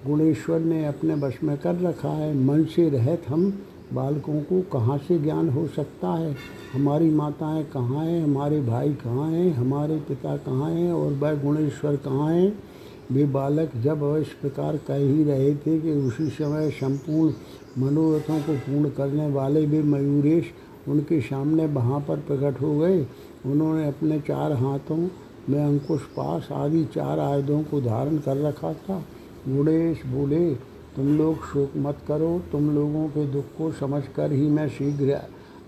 गुणेश्वर 0.07 0.60
ने 0.60 0.86
अपने 0.86 1.15
बस 1.15 1.38
में 1.43 1.57
कर 1.57 1.75
रखा 1.75 2.10
है। 2.10 2.38
मन 2.38 2.63
से 2.63 2.89
रहत 2.89 3.22
हम, 3.27 3.60
बालकों 3.93 4.41
को 4.41 4.62
कहाँ 4.62 4.98
से 4.98 5.19
ज्ञान 5.19 5.50
हो 5.50 5.67
सकता 5.67 6.07
है? 6.07 6.36
हमारी 6.74 7.10
माताएँ 7.10 7.63
कहाँ 7.63 8.05
हैं? 8.05 8.24
हमारे 8.24 8.62
भाई 8.62 8.93
कहाँ 8.93 9.31
हैं? 9.31 9.53
हमारे 9.53 9.98
पिता 9.98 10.38
कहाँ 10.38 10.72
हैं? 10.72 10.93
और 10.93 11.13
वह 11.13 11.33
गुणेश्वर 11.33 11.95
कहाँ 11.95 12.33
हैं? 12.33 12.63
वे 13.12 13.25
बालक 13.25 13.72
जब 13.77 14.17
इस 14.22 14.27
प्रकार 14.27 14.77
कह 14.77 14.95
ही 14.95 15.24
रहे 15.24 15.55
थे 15.55 15.79
कि 15.79 15.91
उसी 15.91 16.27
समय 16.27 16.72
संपूर्ण 16.72 17.33
मनोरथों 17.81 18.39
को 18.39 18.53
पूर्ण 18.53 18.89
करने 18.89 19.29
वाले 19.29 19.65
भी 19.65 19.81
मयूरेश 19.81 20.45
उनके 20.88 21.22
सामने 21.22 21.65
वहाँ 21.65 22.00
पर 22.00 22.17
प्रकट 22.17 22.62
हो 22.62 22.79
गए। 22.79 23.07
उन्होंने 23.45 23.88
अपने 23.88 24.19
चार 24.19 24.51
हाथों 24.51 25.10
में 25.50 25.65
अंकुश 25.65 26.01
पास 26.01 26.50
आदि 26.51 26.86
चार 26.86 27.19
आयुधों 27.19 27.63
को 27.63 27.81
धारण 27.81 28.17
कर 28.17 28.38
रखा 28.38 28.74
था। 28.74 29.03
गुणेश 29.47 30.05
बोले 30.05 30.53
तुम 30.95 31.17
लोग 31.17 31.45
शोक 31.45 31.71
मत 31.77 31.97
करो, 32.07 32.41
तुम 32.51 32.69
लोगों 32.75 33.07
के 33.07 33.25
दुख 33.25 33.45
को 33.57 33.71
समझकर 33.71 34.31
ही 34.31 34.47
मैं 34.50 34.67
शीघ्र 34.69 35.19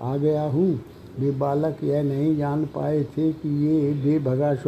आ 0.01 0.15
गया 0.17 0.43
हूँ। 0.43 0.81
वे 1.19 1.31
बालक 1.31 1.83
यह 1.83 2.03
नहीं 2.03 2.35
जान 2.37 2.65
पाए 2.65 3.03
थे 3.03 3.31
कि 3.33 3.49
ये 3.65 3.91
वे 3.93 4.19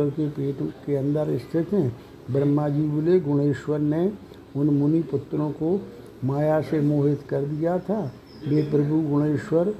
के 0.09 0.27
पेट 0.29 0.61
के 0.85 0.95
अंदर 0.95 1.37
स्थित 1.37 1.73
हैं। 1.73 1.95
ब्रह्मा 2.31 2.67
जी 2.69 2.81
बोले, 2.81 3.19
गुणेश्वर 3.19 3.79
ने 3.79 4.11
उन 4.55 4.69
मुनि 4.69 5.01
पुत्रों 5.01 5.49
को 5.51 5.79
माया 6.25 6.61
से 6.61 6.79
मोहित 6.81 7.21
कर 7.29 7.41
दिया 7.41 7.77
था। 7.79 7.99
वे 8.47 8.61
प्रभु 8.61 9.01
गुणेश्वर 9.01 9.73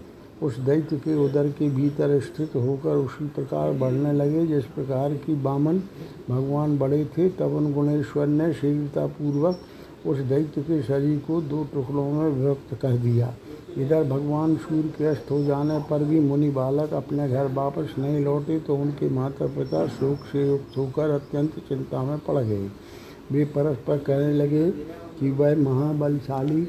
उस 0.43 0.57
दैत्य 0.59 0.97
के 0.97 1.15
उदर 1.15 1.47
के 1.49 1.69
भीतर 1.69 2.19
स्थित 2.19 2.55
होकर 2.55 2.95
उसी 2.95 3.27
प्रकार 3.27 3.71
बढ़ने 3.73 4.11
लगे। 4.13 4.45
जिस 4.47 4.65
प्रकार 4.65 5.13
की 5.15 5.35
बामन 5.35 5.79
भगवान 6.29 6.77
बड़े 6.77 7.03
थे, 7.07 7.29
तब 7.29 7.55
उन 7.55 7.73
गुणेश्वर 7.73 8.27
ने 8.27 8.51
शीघ्रतापूर्वक 8.53 9.59
उस 10.05 10.17
दैत्य 10.19 10.61
के 10.61 10.81
शरीर 10.83 11.17
को 11.19 11.41
दो 11.41 11.63
टुकड़ों 11.73 12.11
में 12.11 12.29
विभक्त 12.29 12.73
कर 12.81 12.97
दिया। 12.97 13.33
इधर 13.77 14.03
भगवान 14.03 14.55
सूर्य 14.57 14.89
के 14.97 15.05
अस्त 15.05 15.31
हो 15.31 15.43
जाने 15.43 15.79
पर 15.79 16.03
भी 16.03 16.19
मुनि 16.19 16.49
बालक 16.49 16.93
अपने 16.93 17.27
घर 17.29 17.51
वापस 17.53 17.95
नहीं 17.99 18.19
लौटे 18.19 18.59
तो 18.59 18.75
उनके 18.75 19.09
माता 19.09 19.47
पिता 19.47 19.85
शोक 19.87 20.25
से 20.31 20.47
युक्त 20.47 20.77
होकर 20.77 21.09
अत्यंत 21.09 21.59
चिंता 21.69 22.03
में 22.03 22.17
पड़ 22.19 22.37
गए। 22.37 22.69
वे 23.31 23.45
परस्पर 23.45 23.97
कहने 23.97 24.33
लगे 24.33 24.69
कि 25.19 25.31
वह 25.31 25.55
महाबलशाली 25.57 26.61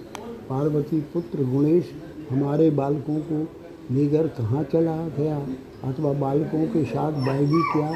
पार्वती 0.49 1.01
पुत्र 1.13 1.45
गुणेश 1.45 1.93
हमारे 2.31 2.71
बालकों 2.71 3.19
को 3.23 3.45
लेकर 3.91 4.27
कहाँ 4.29 4.63
चला 4.65 4.97
गया? 5.09 5.37
अथवा 5.85 6.13
बालकों 6.13 6.67
के 6.67 6.85
साथ 6.85 7.13
वह 7.13 7.39
भी 7.39 7.63
क्या? 7.73 7.91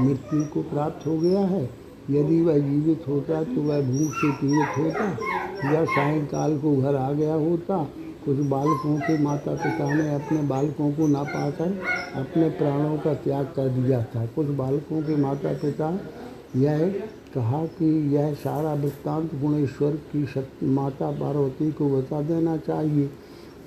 मृत्यु 0.00 0.44
को 0.44 0.62
प्राप्त 0.62 1.06
हो 1.06 1.18
गया 1.18 1.40
है? 1.40 1.70
यदि 2.10 2.40
वह 2.42 2.58
जीवित 2.58 3.04
होता 3.08 3.42
तो 3.44 3.62
वह 3.62 3.80
भूख 3.80 4.12
से 4.12 4.30
पीड़ित 4.32 4.78
होता 4.78 5.04
या 5.72 5.84
सायंकाल 5.84 6.58
को 6.58 6.76
घर 6.76 6.94
आ 6.94 7.12
गया 7.12 7.34
होता। 7.34 7.82
कुछ 8.24 8.36
बालकों 8.36 8.96
के 8.96 9.18
माता 9.22 9.54
पिता 9.54 9.94
ने 9.94 10.14
अपने 10.14 10.42
बालकों 10.42 10.92
को 10.92 11.06
ना 11.06 11.22
पाकर 11.22 11.78
अपने 12.14 12.48
प्राणों 12.50 12.98
का 12.98 13.14
त्याग 13.14 13.44
कर 13.46 13.68
दिया 13.68 14.02
था। 14.04 14.26
कुछ 14.26 14.46
बालकों 14.46 15.02
के 15.02 15.16
माता 15.16 15.52
पिता 15.52 16.00
यह 16.56 16.88
कहा 17.34 17.64
कि 17.66 18.16
यह 18.16 18.34
सारा 18.34 18.74
वृत्तांत 18.74 19.34
गुणेश्वर 19.34 19.92
की 19.92 20.26
शक्ति, 20.26 20.66
माता 20.66 21.10
पार्वती 21.10 21.72
को 21.72 21.88
बता 21.88 22.20
देना 22.22 22.56
चाहिए। 22.56 23.10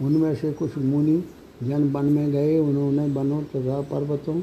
उनमें 0.01 0.35
से 0.35 0.53
कुछ 0.53 0.77
मुनि 0.77 1.23
जन 1.63 1.83
वन 1.91 2.05
में 2.05 2.31
गए, 2.31 2.57
उन्होंने 2.59 3.05
वनों 3.13 3.41
तथा 3.45 3.81
पर्वतों 3.91 4.33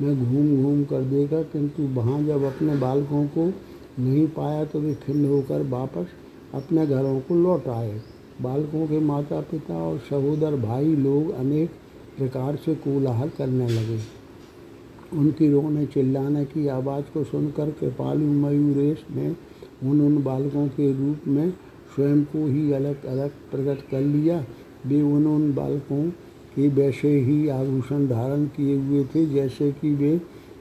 में 0.00 0.24
घूम 0.24 0.62
घूम 0.62 0.82
कर 0.84 1.02
देखा, 1.02 1.42
किंतु 1.42 1.82
वहाँ 1.94 2.22
जब 2.22 2.44
अपने 2.44 2.74
बालकों 2.76 3.24
को 3.28 3.46
नहीं 3.98 4.26
पाया 4.28 4.64
तो 4.64 4.80
वे 4.80 4.94
खिन्न 4.96 5.24
होकर 5.24 5.62
वापस 5.62 6.06
अपने 6.54 6.86
घरों 6.86 7.20
को 7.20 7.34
लौट 7.34 7.68
आए। 7.68 8.00
बालकों 8.42 8.86
के 8.86 8.98
माता 9.00 9.40
पिता 9.40 9.74
और 9.74 9.98
सहोदर 9.98 10.56
भाई 10.56 10.94
लोग 10.96 11.30
अनेक 11.30 11.70
प्रकार 12.18 12.56
से 12.56 12.74
कोलाहल 12.76 13.28
करने 13.28 13.68
लगे। 13.68 13.98
उनकी 15.12 15.50
रोने 15.50 15.86
चिल्लाने 15.86 16.44
की 16.44 16.66
आवाज़ 16.68 17.04
को 17.04 17.24
सुनकर 17.24 17.70
कृपालु 17.70 18.32
मयूरेश 18.40 19.04
ने 19.10 19.28
उन 19.82 20.00
उन 20.00 20.22
बालकों 20.22 20.66
के 20.68 20.92
रूप 20.92 21.28
में 21.28 21.50
स्वयं 21.94 22.24
को 22.24 22.46
ही 22.46 22.72
अलग 22.72 23.04
अलग 23.04 23.30
प्रकट 23.50 23.88
कर 23.90 24.00
लिया। 24.00 24.44
वे 24.86 25.00
उन 25.02 25.26
उन 25.26 25.52
बालकों 25.54 26.02
कि 26.56 26.68
वैसे 26.68 27.20
ही 27.20 27.48
आभूषण 27.48 28.06
धारण 28.06 28.44
किए 28.44 28.76
हुए 28.76 29.04
थे, 29.04 29.26
जैसे 29.26 29.72
कि 29.72 29.94
वे 29.94 30.20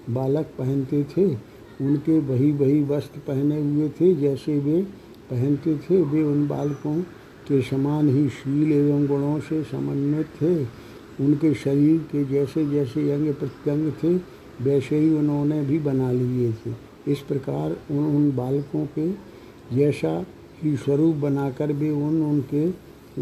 बालक 0.10 0.46
पहनते 0.58 1.04
थे। 1.04 1.26
उनके 1.82 2.20
वही 2.20 2.52
वही 2.52 2.84
वस्त्र 2.84 3.20
पहने 3.20 3.62
हुए 3.62 3.90
थे, 3.90 4.14
जैसे 4.16 4.60
वे 4.60 4.82
पहनते 5.30 5.78
थे। 5.78 6.02
वे 6.02 6.24
उन 6.24 6.48
बालकों 6.48 7.02
के 7.48 7.62
समान 7.62 8.10
ही 8.10 8.30
शील 8.30 8.72
एवं 8.72 9.08
गुणों 9.08 9.40
से 9.40 9.64
समन्वित 9.64 10.26
थे। 10.26 10.84
उनके 11.24 11.54
शरीर 11.54 11.98
के 11.98 12.24
जैसे 12.26 12.66
जैसे 12.66 13.12
अंग 13.12 13.34
प्रत्यंग 13.34 13.92
थे, 13.92 14.16
वैसे 14.64 15.00
ही 15.00 15.14
उन्होंने 15.14 15.62
भी 15.64 15.80
बना 15.80 16.12
लिए 16.12 16.52
थे। 16.52 16.72
इस 17.12 17.20
प्रकार 17.20 17.72
उन 17.72 17.98
उन 17.98 18.36
बालकों 18.36 18.86
के 18.86 19.12
जैसा 19.76 20.26
ही 20.64 20.76
स्वरूप 20.78 21.16
बनाकर 21.16 21.74
भी 21.74 21.90
उन, 21.90 22.22
उनके 22.22 22.72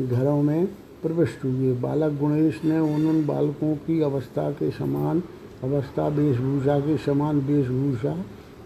घरों 0.08 0.44
में 0.44 0.68
प्रविष्ट 1.01 1.43
हुए 1.46 1.74
बालक 1.74 2.12
गणेश 2.22 2.60
ने 2.65 2.79
उन 2.79 3.25
बालकों 3.27 3.75
की 3.77 4.01
अवस्था 4.01 4.50
के 4.51 4.70
समान, 4.72 5.22
अवस्था 5.63 6.08
वेशभूषा 6.08 6.79
के 6.79 6.98
समान 6.98 7.39
वेशभूषा 7.39 8.15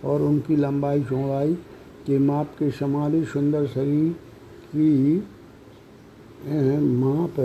और 0.05 0.21
उनकी 0.21 0.55
लंबाई 0.55 1.03
चौड़ाई 1.03 1.53
के 2.05 2.17
माप 2.19 2.51
के 2.59 2.69
समान 2.71 3.13
ही 3.13 3.23
सुंदर 3.25 3.67
शरीर 3.67 4.11
की 4.75 5.17
माप 6.79 7.39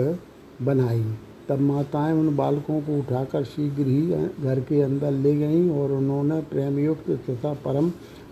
बनाई। 0.61 1.03
तब 1.49 1.59
माताएँ 1.59 2.13
उन 2.13 2.35
बालकों 2.35 2.79
को 2.81 2.97
उठाकर 2.99 3.43
शीघ्र 3.43 3.85
ही 3.85 4.01
घर 4.43 4.59
के 4.59 4.81
अंदर 4.81 5.11
ले 5.11 5.35
गईं 5.35 5.69
और 5.71 5.91
उन्होंने 5.91 6.41
प्रेमयुक्त 6.41 7.09
तथा 7.29 7.53
परम 7.65 7.91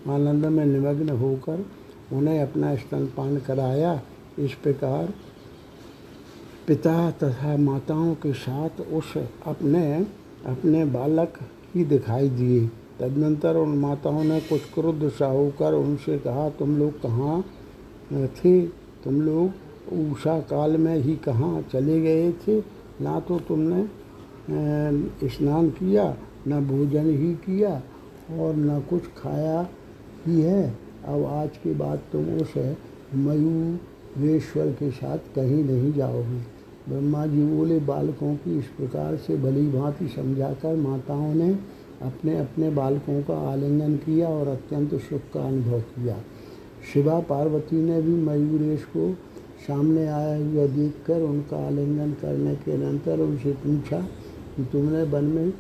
आनंद 0.10 0.46
में 0.46 0.66
निमग्न 0.66 1.10
होकर 1.18 1.66
उन्हें 2.14 2.42
अपना 2.42 2.76
स्तनपान 2.76 3.38
कराया। 3.38 4.02
इस 4.40 4.54
प्रकार 4.54 5.14
पिता 6.70 7.12
तथा 7.12 7.56
माताओं 7.58 8.14
के 8.16 8.32
साथ 8.34 8.82
उस 8.94 9.14
अपने 9.18 9.84
अपने 10.46 10.84
बालक 10.86 11.38
ही 11.76 11.84
दिखाई 11.86 12.30
दिए। 12.30 12.66
तदनंतर 13.00 13.56
उन 13.56 13.70
माताओं 13.78 14.24
ने 14.24 14.40
कुछ 14.42 14.62
क्रुद्ध 14.74 15.10
सा 15.10 15.26
होकर 15.28 15.74
उनसे 15.74 16.18
कहा, 16.18 16.50
तुम 16.50 16.78
लोग 16.78 17.02
कहाँ 17.02 17.42
थे? 18.36 18.62
तुम 19.04 19.22
लोग 19.22 19.94
उषा 19.94 20.40
काल 20.42 20.78
में 20.78 20.96
ही 20.98 21.16
कहाँ 21.16 21.62
चले 21.72 22.00
गए 22.02 22.32
थे? 22.44 22.60
ना 23.02 23.20
तो 23.20 23.40
तुमने 23.40 23.82
स्नान 25.30 25.70
किया, 25.72 26.06
न 26.48 26.60
भोजन 26.68 27.10
ही 27.12 27.34
किया 27.46 27.74
और 28.32 28.56
न 28.56 28.80
कुछ 28.90 29.08
खाया 29.18 29.68
ही 30.28 30.42
है। 30.42 30.70
अब 31.06 31.26
आज 31.26 31.58
के 31.58 31.74
बाद 31.74 32.00
तुम 32.12 32.30
उस 32.38 32.54
मयूरेश्वर 33.16 34.72
के 34.74 34.92
साथ 34.92 35.34
कहीं 35.36 35.64
नहीं 35.64 35.94
जाओगे। 35.94 36.59
ब्रह्मा 36.90 37.26
जी 37.28 37.44
बोले, 37.44 37.80
बालकों 37.80 38.36
की 38.36 38.58
इस 38.60 38.66
प्रकार 38.66 39.16
से 39.16 39.38
भली 39.38 39.68
भांति 39.68 40.08
समझाकर 40.08 40.76
माताओं 40.76 41.34
ने 41.34 41.50
अपने 42.02 42.38
अपने 42.40 42.70
बालकों 42.70 43.22
का 43.22 43.38
आलिंगन 43.52 43.96
किया 43.96 44.28
और 44.28 44.48
अत्यंत 44.48 44.96
सुख 44.96 45.22
का 45.34 45.48
अनुभव 45.48 45.80
किया। 45.80 46.16
शिवा 46.94 47.20
पार्वती 47.20 47.76
ने 47.76 48.02
भी 48.02 48.12
मयूरेश 48.12 48.84
को 48.84 49.14
सामने 49.68 50.08
आया 50.08 50.36
हुआ 50.36 50.66
देखकर 50.66 51.22
उनका 51.22 51.68
आलिंगन 51.68 52.12
करने 52.12 52.56
के 52.56 52.72
अनंतर 52.72 53.20
उनसे 53.20 53.52
पूछा 53.52 54.00
कि 54.56 54.64
तुमने 54.64 55.04
वन 55.04 55.24
में 55.24 55.52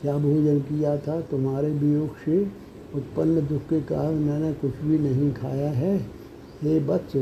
क्या 0.00 0.18
भोजन 0.18 0.60
किया 0.60 0.96
था? 0.96 1.20
तुम्हारे 1.20 1.70
वियोग 1.70 2.16
से 2.24 2.42
उत्पन्न 2.94 3.40
दुख 3.40 3.62
के 3.62 3.80
कारण 3.80 4.14
मैंने 4.14 4.52
कुछ 4.52 4.76
भी 4.76 4.98
नहीं 4.98 5.32
खाया 5.32 5.70
है। 5.70 5.96
हे 6.62 6.78
वत्स 6.86 7.16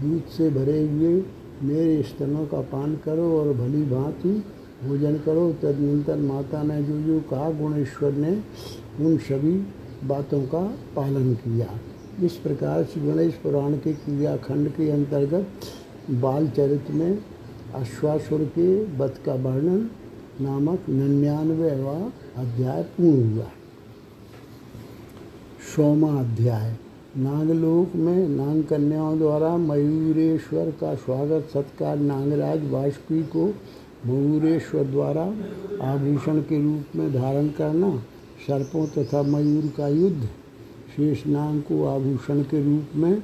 दूध 0.00 0.22
से 0.24 0.50
भरे 0.50 0.80
हुए 0.88 1.22
मेरे 1.62 2.02
स्तनों 2.02 2.46
का 2.46 2.60
पान 2.60 2.94
करो 2.96 3.40
और 3.40 3.52
भली 3.54 3.82
भांति 3.82 4.44
भोजन 4.84 5.16
करो। 5.18 5.52
तदनंतर 5.52 6.16
माता 6.16 6.62
ने 6.62 6.82
जो 6.82 7.00
जो 7.00 7.20
कहा, 7.20 7.50
गुणेश्वर 7.50 8.12
ने 8.12 8.32
उन 9.00 9.18
सभी 9.18 9.52
बातों 10.08 10.42
का 10.42 10.62
पालन 10.96 11.34
किया। 11.34 11.78
इस 12.22 12.32
प्रकार 12.32 12.84
से 12.84 13.00
गणेश 13.00 13.34
पुराण 13.34 13.74
के 13.74 13.92
क्रियाखंड 13.92 14.68
के 14.68 14.90
अंतर्गत 14.90 15.46
बाल 16.10 16.48
चरित्र 16.48 16.92
में 16.92 17.18
अश्वासुर 17.74 18.44
के 18.44 18.98
वध 18.98 19.18
का 19.26 19.34
वर्णन 19.34 19.90
नामक 20.40 20.88
निन्यानवेवा 20.88 22.12
अध्याय 22.36 22.82
पूर्ण 22.82 23.34
हुआ। 23.34 23.44
सोमा 25.76 26.20
अध्याय। 26.20 26.76
नागलोक 27.16 27.94
में 27.96 28.28
नाग 28.28 28.62
कन्याओं 28.62 29.18
द्वारा 29.18 29.56
मयूरेश्वर 29.56 30.70
का 30.70 30.94
स्वागत 30.94 31.48
सत्कार 31.52 31.96
नागराज 31.96 32.70
वासुकी 32.70 33.22
को 33.22 33.46
मयूरेश्वर 34.06 34.84
द्वारा 34.84 35.22
आभूषण 35.82 36.40
के 36.40 36.62
रूप 36.62 36.96
में 36.96 37.12
धारण 37.12 37.48
करना, 37.48 37.90
सर्पों 38.46 38.86
तथा 38.86 39.22
मयूर 39.22 39.66
का 39.76 39.88
युद्ध 39.88 40.28
शेषनाग 40.96 41.60
को 41.60 41.84
आभूषण 41.86 42.42
के 42.42 42.62
रूप 42.64 42.96
में 42.96 43.18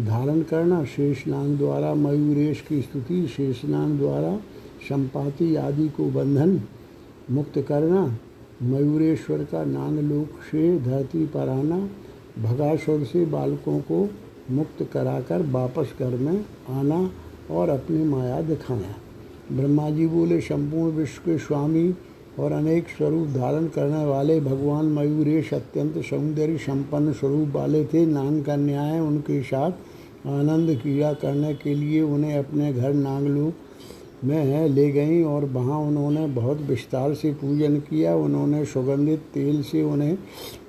धारण 0.00 0.42
करना 0.42 0.84
शेषनाग 0.84 1.56
द्वारा 1.58 1.94
मयूरेश 1.94 2.60
की 2.60 2.82
स्तुति 2.82 3.26
शेषनाग 3.26 3.98
द्वारा 3.98 4.36
संपाति 4.88 5.54
आदि 5.56 5.88
को 5.88 6.10
बंधन 6.10 6.60
मुक्त 7.30 7.58
करना, 7.68 8.06
मयूरेश्वर 8.62 9.44
का 9.44 9.64
नागलोक 9.64 10.40
से 10.50 10.78
धरती 10.80 11.26
पर 11.26 11.48
आना 11.48 11.88
भगासुर 12.38 13.04
से 13.04 13.24
बालकों 13.26 13.78
को 13.80 14.08
मुक्त 14.50 14.82
कराकर 14.92 15.42
वापस 15.42 15.92
घर 16.00 16.16
में 16.16 16.44
आना 16.68 17.10
और 17.50 17.68
अपनी 17.68 18.04
माया 18.04 18.40
दिखाना। 18.40 18.94
ब्रह्मा 19.56 19.90
जी 19.90 20.06
बोले 20.06 20.40
संपूर्ण 20.40 20.96
विश्व 20.96 21.22
के 21.24 21.38
स्वामी 21.38 21.94
और 22.38 22.52
अनेक 22.52 22.88
स्वरूप 22.88 23.28
धारण 23.28 23.66
करने 23.66 24.04
वाले 24.04 24.40
भगवान 24.40 24.86
मयूरेश 24.86 25.54
अत्यंत 25.54 25.98
सौंदर्य 25.98 26.58
संपन्न 26.58 27.12
स्वरूप 27.12 27.48
वाले 27.48 27.84
थे। 27.84 28.06
नाग 28.06 28.42
कन्याएँ 28.42 29.00
उनके 29.00 29.42
साथ 29.42 30.26
आनंद 30.26 30.78
क्रिया 30.82 31.12
करने 31.12 31.54
के 31.54 31.74
लिए 31.74 32.00
उन्हें 32.02 32.38
अपने 32.38 32.72
घर 32.72 32.94
नागलोक 32.94 33.54
में 34.24 34.68
ले 34.68 34.90
गईं 34.90 35.24
और 35.24 35.44
वहाँ 35.44 35.78
उन्होंने 35.78 36.26
बहुत 36.26 36.60
विस्तार 36.60 37.14
से 37.14 37.32
पूजन 37.32 37.76
किया। 37.80 38.14
उन्होंने 38.16 38.64
सुगंधित 38.64 39.20
तेल 39.34 39.62
से 39.62 39.82
उन्हें 39.82 40.16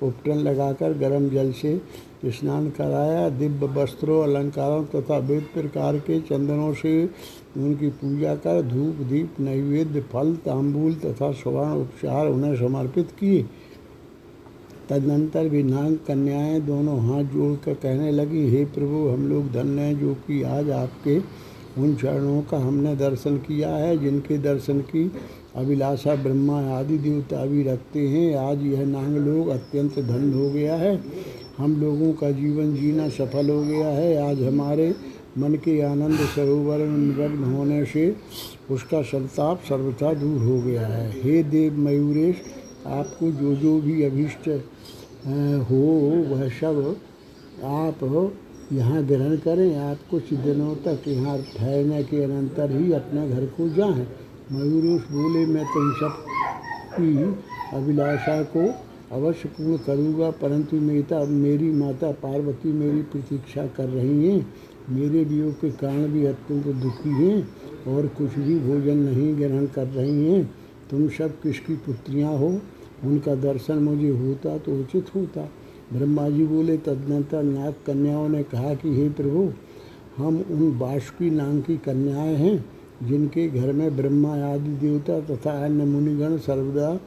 उपटन 0.02 0.38
लगाकर 0.38 0.98
गर्म 0.98 1.28
जल 1.30 1.52
से 1.52 1.80
स्नान 2.26 2.68
कराया। 2.70 3.28
दिव्य 3.28 3.66
वस्त्रों, 3.66 4.22
अलंकारों 4.24 4.84
तथा 4.84 5.18
विविध 5.18 5.44
प्रकार 5.54 5.98
के 5.98 6.20
चंदनों 6.20 6.72
से 6.74 7.04
उनकी 7.56 7.88
पूजा 7.88 8.34
कर 8.36 8.62
धूप, 8.62 9.06
दीप, 9.06 9.40
नैवेद्य, 9.40 10.00
फल, 10.12 10.34
तांबूल 10.36 10.94
तथा 10.94 11.30
स्वर्ण 11.32 11.72
उपचार 11.72 12.26
उन्हें 12.26 12.56
समर्पित 12.56 13.10
किए। 13.20 13.44
तदनंतर 14.88 15.48
भी 15.48 15.62
नाग 15.62 15.98
कन्याएँ 16.06 16.60
दोनों 16.60 16.98
हाथ 17.08 17.24
जोड़कर 17.24 17.74
कहने 17.74 18.10
लगी, 18.12 18.48
हे 18.50 18.64
प्रभु, 18.64 19.08
हम 19.08 19.26
लोग 19.28 19.52
धन्य 19.52 19.82
हैं 19.82 19.98
जो 20.00 20.14
कि 20.26 20.42
आज 20.42 20.70
आपके 20.70 21.18
उन 21.78 21.94
चरणों 21.94 22.42
का 22.42 22.58
हमने 22.58 22.94
दर्शन 22.96 23.36
किया 23.36 23.68
है, 23.68 23.96
जिनके 23.98 24.38
दर्शन 24.38 24.80
की 24.80 25.10
अभिलाषा 25.56 26.14
ब्रह्मा 26.14 26.60
आदि 26.78 26.98
देवता 26.98 27.44
भी 27.46 27.62
रखते 27.62 28.08
हैं। 28.08 28.34
आज 28.36 28.62
यह 28.62 28.84
नांग 28.86 29.16
लोग 29.16 29.48
अत्यंत 29.48 29.98
धन्य 29.98 30.36
हो 30.36 30.50
गया 30.50 30.76
है। 30.76 31.00
हम 31.58 31.80
लोगों 31.80 32.12
का 32.12 32.30
जीवन 32.30 32.74
जीना 32.74 33.08
सफल 33.08 33.50
हो 33.50 33.60
गया 33.62 33.88
है। 33.88 34.30
आज 34.30 34.42
हमारे 34.42 34.94
मन 35.38 35.54
के 35.54 35.80
आनंद 35.80 36.18
सरोवर 36.34 36.78
निमग्न 36.78 37.52
होने 37.54 37.84
से 37.84 38.16
उसका 38.70 39.02
संताप 39.02 39.62
सर्वथा 39.68 40.12
दूर 40.14 40.42
हो 40.42 40.60
गया 40.60 40.86
है। 40.86 41.10
हे 41.22 41.42
देव 41.42 41.78
मयूरेश, 41.78 42.36
आपको 42.86 43.30
जो 43.32 43.54
जो 43.54 43.80
भी 43.80 44.02
अभीष्ट 44.02 44.48
हो, 45.70 45.84
वह 46.30 46.48
सब 46.50 46.96
आप 47.64 48.04
यहाँ 48.72 49.02
ग्रहण 49.02 49.36
करें, 49.36 49.76
आप 49.78 49.98
कुछ 50.10 50.32
दिनों 50.34 50.74
तक 50.76 51.08
यहाँ 51.08 51.38
ठहरने 51.56 52.02
के 52.04 52.22
अनंतर 52.24 52.70
ही 52.70 52.92
अपने 52.92 53.28
घर 53.30 53.46
को 53.46 53.68
जाएँ। 53.68 54.06
मयूरेश 54.52 55.02
बोले, 55.10 55.46
मैं 55.46 55.64
तुम 55.64 55.92
सब 55.92 56.24
की 56.94 57.12
अभिलाषा 57.76 58.42
को 58.42 58.66
अवश्य 59.12 59.48
पूर्ण 59.48 59.76
करूँगा, 59.76 60.30
परंतु 60.30 60.76
मेता, 60.76 61.24
मेरी 61.24 61.70
माता 61.70 62.10
पार्वती 62.12 62.72
मेरी 62.72 63.02
प्रतीक्षा 63.02 63.66
कर 63.66 63.88
रही 63.88 64.28
हैं। 64.28 64.46
मेरे 64.90 65.24
वियोग 65.24 65.52
के 65.52 65.70
कारण 65.70 66.06
भी 66.06 66.24
अत्यंत 66.26 66.66
दुखी 66.66 67.10
हैं 67.10 67.48
और 67.94 68.06
कुछ 68.06 68.38
भी 68.38 68.58
भोजन 68.58 68.96
नहीं 68.98 69.34
ग्रहण 69.38 69.66
कर 69.66 69.86
रही 69.86 70.26
हैं। 70.26 70.44
तुम 70.90 71.08
सब 71.08 71.40
किसकी 71.40 71.74
पुत्रियाँ 71.76 72.36
हो? 72.38 72.48
उनका 73.04 73.34
दर्शन 73.34 73.78
मुझे 73.78 74.08
होता 74.08 74.56
तो 74.58 74.80
उचित 74.80 75.14
होता। 75.14 75.48
ब्रह्मा 75.92 76.28
जी 76.28 76.44
बोले, 76.44 76.76
तदनंतर 76.76 77.42
नाग 77.42 77.74
कन्याओं 77.86 78.28
ने 78.28 78.42
कहा 78.42 78.74
कि, 78.74 78.94
हे 78.96 79.08
प्रभु, 79.08 79.52
हम 80.16 80.44
उन 80.50 80.78
बाष्की 80.78 81.30
नाम 81.30 81.60
की 81.60 81.76
कन्याएँ 81.76 82.36
हैं, 82.36 82.64
जिनके 83.02 83.48
घर 83.48 83.72
में 83.72 83.96
ब्रह्मा 83.96 84.34
आदि 84.34 84.70
देवता 84.70 85.20
तथा 85.20 85.64
अन्य 85.64 85.84
मुनिगण 85.84 86.36
सर्वदा 86.38 87.00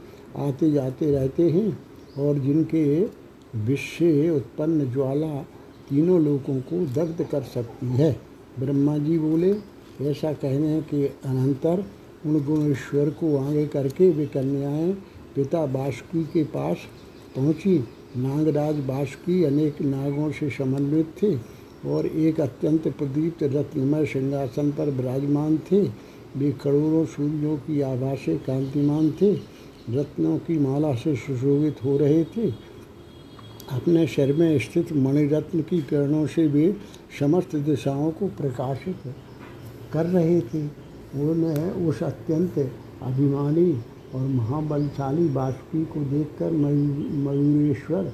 आते 0.48 0.72
जाते 0.72 1.12
रहते 1.12 1.50
हैं 1.50 1.80
और 2.18 2.40
जिनके 2.40 3.06
से 3.78 4.30
उत्पन्न 4.30 4.92
ज्वाला 4.92 5.42
तीनों 5.90 6.22
लोगों 6.22 6.60
को 6.60 6.86
दग्ध 6.86 7.26
कर 7.32 7.42
सकती 7.42 7.88
है। 7.88 8.20
ब्रह्मा 8.60 8.98
जी 8.98 9.18
बोले, 9.18 9.56
ऐसा 10.02 10.34
कहने 10.34 10.82
के 10.82 11.08
अनंतर 11.08 11.86
उन 12.26 12.46
गुणेश्वर 12.46 13.10
को 13.10 13.38
आगे 13.38 13.68
करके 13.68 14.10
वे 14.10 14.26
कन्याएँ 14.26 14.94
पिता 15.36 15.66
बाष्की 15.66 16.24
के 16.24 16.44
पास 16.44 16.78
पहुँची 17.36 17.84
नागराज 18.16 18.76
बाष्की 18.76 19.44
अनेक 19.44 19.82
नागों 19.82 20.32
से 20.32 20.50
समन्वित 20.50 21.14
थे 21.24 21.36
और 21.90 22.06
एक 22.06 22.40
अत्यंत 22.42 22.88
प्रदीप्त 22.88 23.44
रत्नमय 23.44 24.06
सिंहासन 24.06 24.72
पर 24.72 24.90
विराजमान 24.90 25.58
थे। 25.58 25.82
वे 26.38 26.52
करोड़ों 26.52 27.06
सूर्यों 27.06 27.58
की 27.58 27.82
आभा 27.82 28.16
से 28.16 28.38
कांतिमान 28.38 29.12
थे। 29.12 29.34
रत्नों 29.90 30.38
की 30.38 30.60
माला 30.60 30.94
से 30.94 31.16
सुशोभित 31.16 31.84
हो 31.84 31.98
रहे 31.98 32.24
थे। 32.24 32.50
अपने 33.72 34.08
शर 34.08 34.34
में 34.34 34.60
स्थित 34.60 34.94
मणिरत्न 34.94 35.62
की 35.62 35.82
किरणों 35.82 36.26
से 36.28 36.48
वे 36.48 36.76
समस्त 37.20 37.56
दिशाओं 37.56 38.12
को 38.12 38.28
प्रकाशित 38.28 39.14
कर 39.94 40.06
रहे 40.06 40.42
थे। 40.42 40.64
उन्हें 41.16 41.72
उस 41.72 42.04
अत्यंत 42.04 42.72
अभिमानी 43.02 43.72
और 44.16 44.22
महाबलशाली 44.22 45.28
बाष्पी 45.30 45.84
को 45.86 46.00
देखकर 46.02 46.52
मयूरेश्वर 46.52 48.12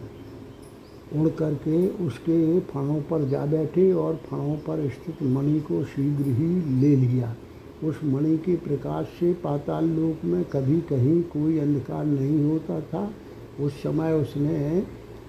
उड़ 1.16 1.30
करके 1.30 1.88
उसके 2.06 2.60
फणों 2.60 3.02
पर 3.02 3.28
जा 3.30 3.46
बैठे 3.46 3.92
और 3.94 4.16
फणों 4.26 4.56
पर 4.58 4.88
स्थित 4.90 5.22
मणि 5.24 5.60
को 5.60 5.84
शीघ्र 5.84 6.32
ही 6.32 6.80
ले 6.82 6.96
लिया। 6.96 7.36
उस 7.84 8.00
मणि 8.04 8.38
के 8.38 8.56
प्रकाश 8.56 9.06
से 9.20 9.34
पाताल 9.34 9.86
लोक 9.90 10.26
में 10.26 10.44
कभी 10.44 10.80
कहीं 10.82 11.22
कोई 11.24 11.60
अंधकार 11.60 12.06
नहीं 12.06 12.44
होता 12.44 12.80
था। 12.82 13.12
उस 13.60 13.72
समय 13.74 14.14
उसने 14.14 14.58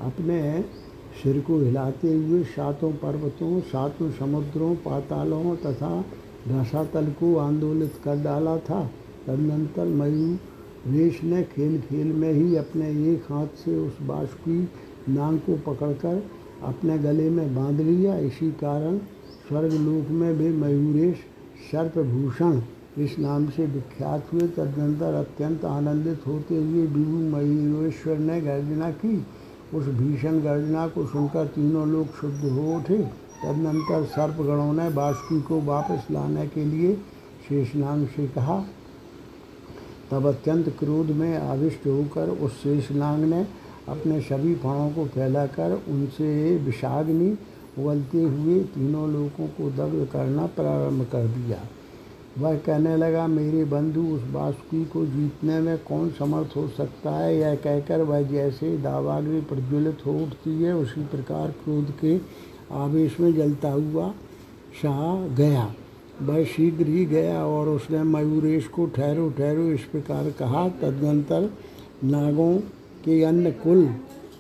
अपने 0.01 0.41
सिर 1.23 1.41
को 1.41 1.59
हिलाते 1.59 2.13
हुए 2.15 2.43
सातों 2.45 2.93
पर्वतों, 2.93 3.61
सातों 3.61 4.11
समुद्रों, 4.11 4.75
पातालों 4.77 5.57
तथा 5.57 6.05
रसातल 6.49 7.07
को 7.21 7.37
आंदोलित 7.37 7.93
कर 8.05 8.23
डाला 8.23 8.57
था। 8.59 8.91
तदनंतर 9.27 9.87
मयूर 9.87 10.39
रेश 10.87 11.23
ने 11.25 11.43
खेल 11.43 11.81
खेल 11.81 12.07
में 12.07 12.33
ही 12.33 12.57
अपने 12.57 12.89
एक 13.13 13.33
हाथ 13.33 13.47
से 13.47 13.77
उस 13.77 13.99
बाष्पी 14.03 14.69
नांग 15.09 15.39
को 15.39 15.57
पकड़कर 15.67 16.23
अपने 16.63 16.99
गले 16.99 17.31
में 17.31 17.55
बाँध 17.55 17.81
लिया। 17.81 18.17
इसी 18.19 18.51
कारण 18.53 18.99
स्वर्गलोक 19.49 20.11
में 20.11 20.39
भी 20.39 20.49
मयूरेश 20.49 21.17
सर्पभूषण 21.73 22.61
इस 22.99 23.19
नाम 23.19 23.49
से 23.51 23.67
विख्यात 23.67 24.33
हुए। 24.33 24.49
तदनंतर 24.49 25.15
अत्यंत 25.15 25.65
आनंदित 25.65 26.27
होते 26.27 26.57
हुए 26.57 26.87
विभु 26.87 27.37
मयूरेश्वर 27.37 28.19
ने 28.19 28.41
गर्जना 28.41 28.91
की। 28.91 29.27
उस 29.75 29.89
भीषण 29.89 30.41
गर्जना 30.41 30.87
को 30.89 31.07
सुनकर 31.07 31.47
तीनों 31.47 31.89
लोग 31.89 32.15
शुद्ध 32.15 32.45
हो 32.45 32.77
उठे। 32.77 32.99
तदनंतर 33.43 34.05
सर्पगणों 34.05 34.73
ने 34.73 34.91
बासुकी 34.91 35.41
को 35.41 35.61
वापस 35.61 36.07
लाने 36.11 36.47
के 36.47 36.65
लिए 36.65 36.95
शेषनाग 37.49 38.07
से 38.07 38.29
कहा 38.29 38.65
तब 40.15 40.27
अत्यंत 40.27 40.69
क्रोध 40.69 41.07
में 41.07 41.39
आविष्ट 41.39 41.87
होकर 41.87 42.29
उस 42.29 42.63
शेषनाग 42.63 43.21
ने 43.21 43.47
अपने 43.89 44.21
सभी 44.21 44.55
फणों 44.55 44.91
को 44.91 45.07
फैलाकर 45.07 45.83
उनसे 45.89 46.57
विषाग्नि 46.57 47.39
उगलते 47.79 48.23
हुए 48.23 48.61
तीनों 48.61 49.13
लोगों 49.13 49.47
को 49.47 49.71
दग्ध 49.71 50.09
करना 50.13 50.47
प्रारंभ 50.47 51.03
कर 51.03 51.27
दिया। 51.27 51.59
वह 52.39 52.57
कहने 52.59 52.97
लगा, 52.97 53.27
मेरे 53.27 53.65
बंधु, 53.65 54.03
उस 54.03 54.23
बासुकी 54.23 54.85
को 54.85 55.07
जीतने 55.07 55.61
में 55.61 55.79
कौन 55.79 56.11
समर्थ 56.11 56.57
हो 56.57 56.69
सकता 56.69 57.11
है? 57.11 57.39
यह 57.39 57.55
कहकर 57.55 58.01
वह 58.01 58.23
जैसे 58.23 58.79
दावाग्नि 58.79 59.41
प्रज्वलित 59.41 59.99
हो 60.07 60.13
उठती 60.13 60.63
है, 60.63 60.75
उसी 60.75 61.05
प्रकार 61.05 61.51
क्रोध 61.51 61.93
के 62.01 62.19
आवेश 62.73 63.21
में 63.21 63.35
जलता 63.35 63.71
हुआ 63.71 64.15
शाह 64.83 65.35
गया। 65.35 65.75
वह 66.23 66.45
शीघ्र 66.45 66.87
ही 66.87 67.05
गया 67.05 67.45
और 67.47 67.69
उसने 67.69 68.03
मयूरेश 68.03 68.67
को 68.67 68.87
ठहरो 68.87 69.29
ठहरो, 69.31 69.63
इस 69.63 69.85
प्रकार 69.85 70.31
कहा। 70.31 70.69
तदनंतर 70.69 71.51
नागों 72.05 72.57
के 73.05 73.23
अन्य 73.25 73.51
कुल 73.51 73.85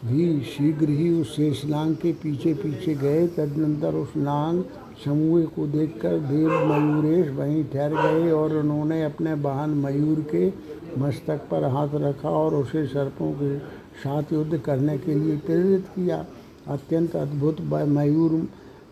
भी 0.05 0.41
शीघ्र 0.41 0.89
ही 0.89 1.11
उस 1.21 1.35
शेषनाग 1.37 1.95
के 1.95 2.13
पीछे 2.13 2.55
पीछे 2.55 2.95
गए। 2.95 3.27
तदनंतर 3.27 3.95
उस 3.95 4.17
नाग 4.17 4.65
समूह 5.05 5.45
को 5.45 5.67
देखकर 5.67 6.19
देव 6.19 6.51
मयूरेश 6.67 7.31
वहीं 7.31 7.65
ठहर 7.65 7.95
गए 7.95 8.31
और 8.31 8.57
उन्होंने 8.57 9.03
अपने 9.05 9.33
वाहन 9.35 9.71
मयूर 9.71 10.21
के 10.35 10.53
मस्तक 11.01 11.49
पर 11.51 11.65
हाथ 11.65 11.89
रखा 11.95 12.31
और 12.31 12.55
उसे 12.55 12.87
सर्पों 12.87 13.33
के 13.33 13.59
साथ 14.03 14.33
युद्ध 14.33 14.59
करने 14.59 14.99
के 14.99 15.15
लिए 15.15 15.37
प्रेरित 15.37 15.87
किया। 15.95 16.25
अत्यंत 16.69 17.17
अद्भुत 17.17 17.61
मयूर 17.89 18.47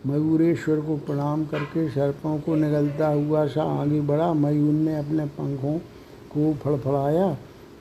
मयूरेश्वर 0.07 0.79
को 0.79 0.97
प्रणाम 0.97 1.45
करके 1.45 1.89
सर्पों 1.89 2.39
को 2.39 2.55
निगलता 2.55 3.07
हुआ 3.07 3.45
सा 3.47 3.63
आगे 3.81 4.01
बढ़ा। 4.01 4.33
मयूर 4.33 4.73
ने 4.73 4.97
अपने 4.97 5.25
पंखों 5.25 5.77
को 6.33 6.53
फड़फड़ाया। 6.53 7.37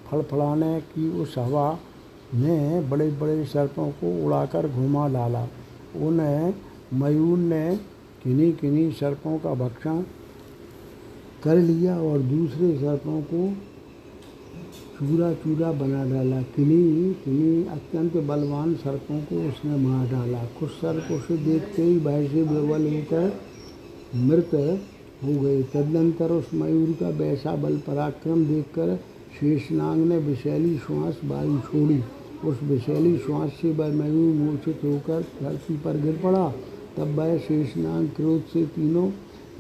फड़फड़ाने 0.07 0.81
की 0.81 1.09
उस 1.21 1.35
हवा 1.39 1.79
ने 2.35 2.81
बड़े 2.81 3.11
बड़े 3.11 3.45
सर्पों 3.45 3.91
को 3.91 4.27
उड़ाकर 4.27 4.69
घुमा 4.69 5.09
डाला। 5.09 5.43
उन्हें, 5.97 6.55
मयूर 6.95 7.39
ने 7.39 7.77
किन्हीं 8.23 8.53
किन्हीं 8.53 8.93
सर्पों 8.93 9.39
का 9.39 9.55
भक्षण 9.55 10.03
कर 11.45 11.57
लिया 11.57 12.01
और 12.01 12.19
दूसरे 12.19 12.77
सर्पों 12.79 13.21
को 13.23 13.72
चूरा 15.03 15.33
चूरा 15.35 15.71
बना 15.73 16.05
डाला। 16.05 16.41
किन्हीं 16.55 17.13
किन्हीं 17.15 17.65
अत्यंत 17.67 18.17
बलवान 18.17 18.75
सर्पों 18.75 19.19
को 19.21 19.37
उसने 19.49 19.77
मार 19.77 20.07
डाला। 20.09 20.43
कुछ 20.59 20.71
सर्प 20.71 21.11
उसे 21.13 21.37
देखते 21.37 21.83
ही 21.83 21.99
भय 21.99 22.29
से 22.29 22.43
बेबल 22.43 22.87
होकर 22.87 23.33
मृत 24.17 24.55
हो 25.25 25.33
गए। 25.41 25.63
तदनंतर 25.63 26.33
उस 26.33 26.55
मयूर 26.55 26.93
का 27.01 27.09
वैसा 27.09 27.55
बल 27.57 27.77
पराक्रम 27.79 28.45
देखकर 28.47 28.97
शेषनाग 29.41 29.99
ने 29.99 30.19
विशैली 30.19 30.77
श्वास 30.79 31.21
वायु 31.25 31.59
छोड़ी। 31.59 32.01
उस 32.45 32.63
विशैली 32.63 33.17
श्वास 33.19 33.51
से 33.53 33.73
वह 33.73 33.93
मयूर 33.95 34.35
मूर्छित 34.35 34.81
होकर 34.85 35.25
धरती 35.41 35.77
पर 35.77 36.01
गिर 36.01 36.21
पड़ा। 36.23 36.49
तब 36.97 37.15
वह 37.17 37.39
शेषनाग 37.39 38.11
क्रोध 38.17 38.43
से 38.53 38.67
तीनों 38.67 39.09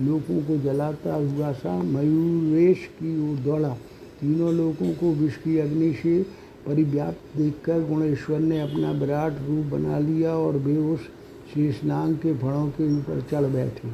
लोगों 0.00 0.40
को 0.42 0.56
जलाता 0.56 1.14
हुआ 1.14 1.52
सा 1.52 1.82
मयूरेश 1.82 2.86
की 2.98 3.16
ओर 3.22 3.36
दौड़ा। 3.38 3.76
तीनों 4.22 4.52
लोगों 4.54 4.92
को 4.94 5.12
विष 5.12 5.36
की 5.36 5.58
अग्नि 5.58 5.92
से 5.92 6.22
परिव्याप्त 6.66 7.36
देखकर 7.36 7.80
गुणेश्वर 7.88 8.38
ने 8.40 8.60
अपना 8.60 8.90
विराट 8.90 9.38
रूप 9.46 9.64
बना 9.66 9.98
लिया 9.98 10.34
और 10.36 10.56
वे 10.56 10.76
उस 10.92 11.06
शेषनाग 11.54 12.14
के 12.16 12.34
फणों 12.38 12.66
के 12.68 12.92
ऊपर 12.98 13.20
चढ़ 13.30 13.46
बैठे। 13.52 13.88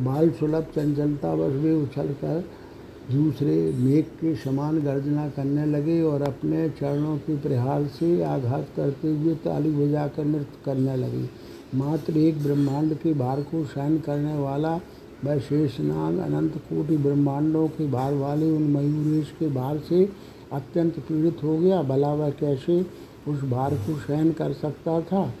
बाल 0.00 0.30
सुलभ 0.30 0.66
चंचलता 0.74 1.34
बस 1.36 1.52
वे 1.62 1.72
उछल 1.72 2.08
कर 2.14 2.44
दूसरे 3.12 3.54
मेघ 3.78 4.04
के 4.20 4.34
समान 4.36 4.80
गर्जना 4.82 5.28
करने 5.28 5.66
लगे 5.66 6.00
और 6.02 6.22
अपने 6.22 6.68
चरणों 6.70 7.16
के 7.18 7.36
प्रहार 7.36 7.86
से 7.88 8.22
आघात 8.24 8.68
करते 8.76 9.08
हुए 9.08 9.34
ताली 9.34 9.70
बजाकर 9.70 10.24
नृत्य 10.24 10.58
करने 10.64 10.96
लगे। 10.96 11.28
मात्र 11.74 12.16
एक 12.16 12.42
ब्रह्मांड 12.42 12.94
के 12.94 13.14
भार 13.14 13.42
को 13.42 13.64
सहन 13.64 13.98
करने 13.98 14.38
वाला 14.38 14.78
वह 15.26 15.38
शेषनाग 15.38 16.18
अनंत 16.18 16.56
कोटि 16.62 16.96
ब्रह्मांडों 16.96 17.66
के 17.68 17.86
भार 17.90 18.14
वाले 18.14 18.50
उन 18.50 18.62
मयूरेश 18.72 19.32
के 19.38 19.48
भार 19.50 19.78
से 19.78 20.04
अत्यंत 20.52 20.98
पीड़ित 20.98 21.42
हो 21.44 21.56
गया। 21.58 21.82
भला 21.82 22.12
वह 22.14 22.30
कैसे 22.30 22.80
उस 23.28 23.42
भार 23.44 23.74
को 23.76 23.96
सहन 23.98 24.32
कर 24.32 24.52
सकता 24.52 25.00
था? 25.00 25.32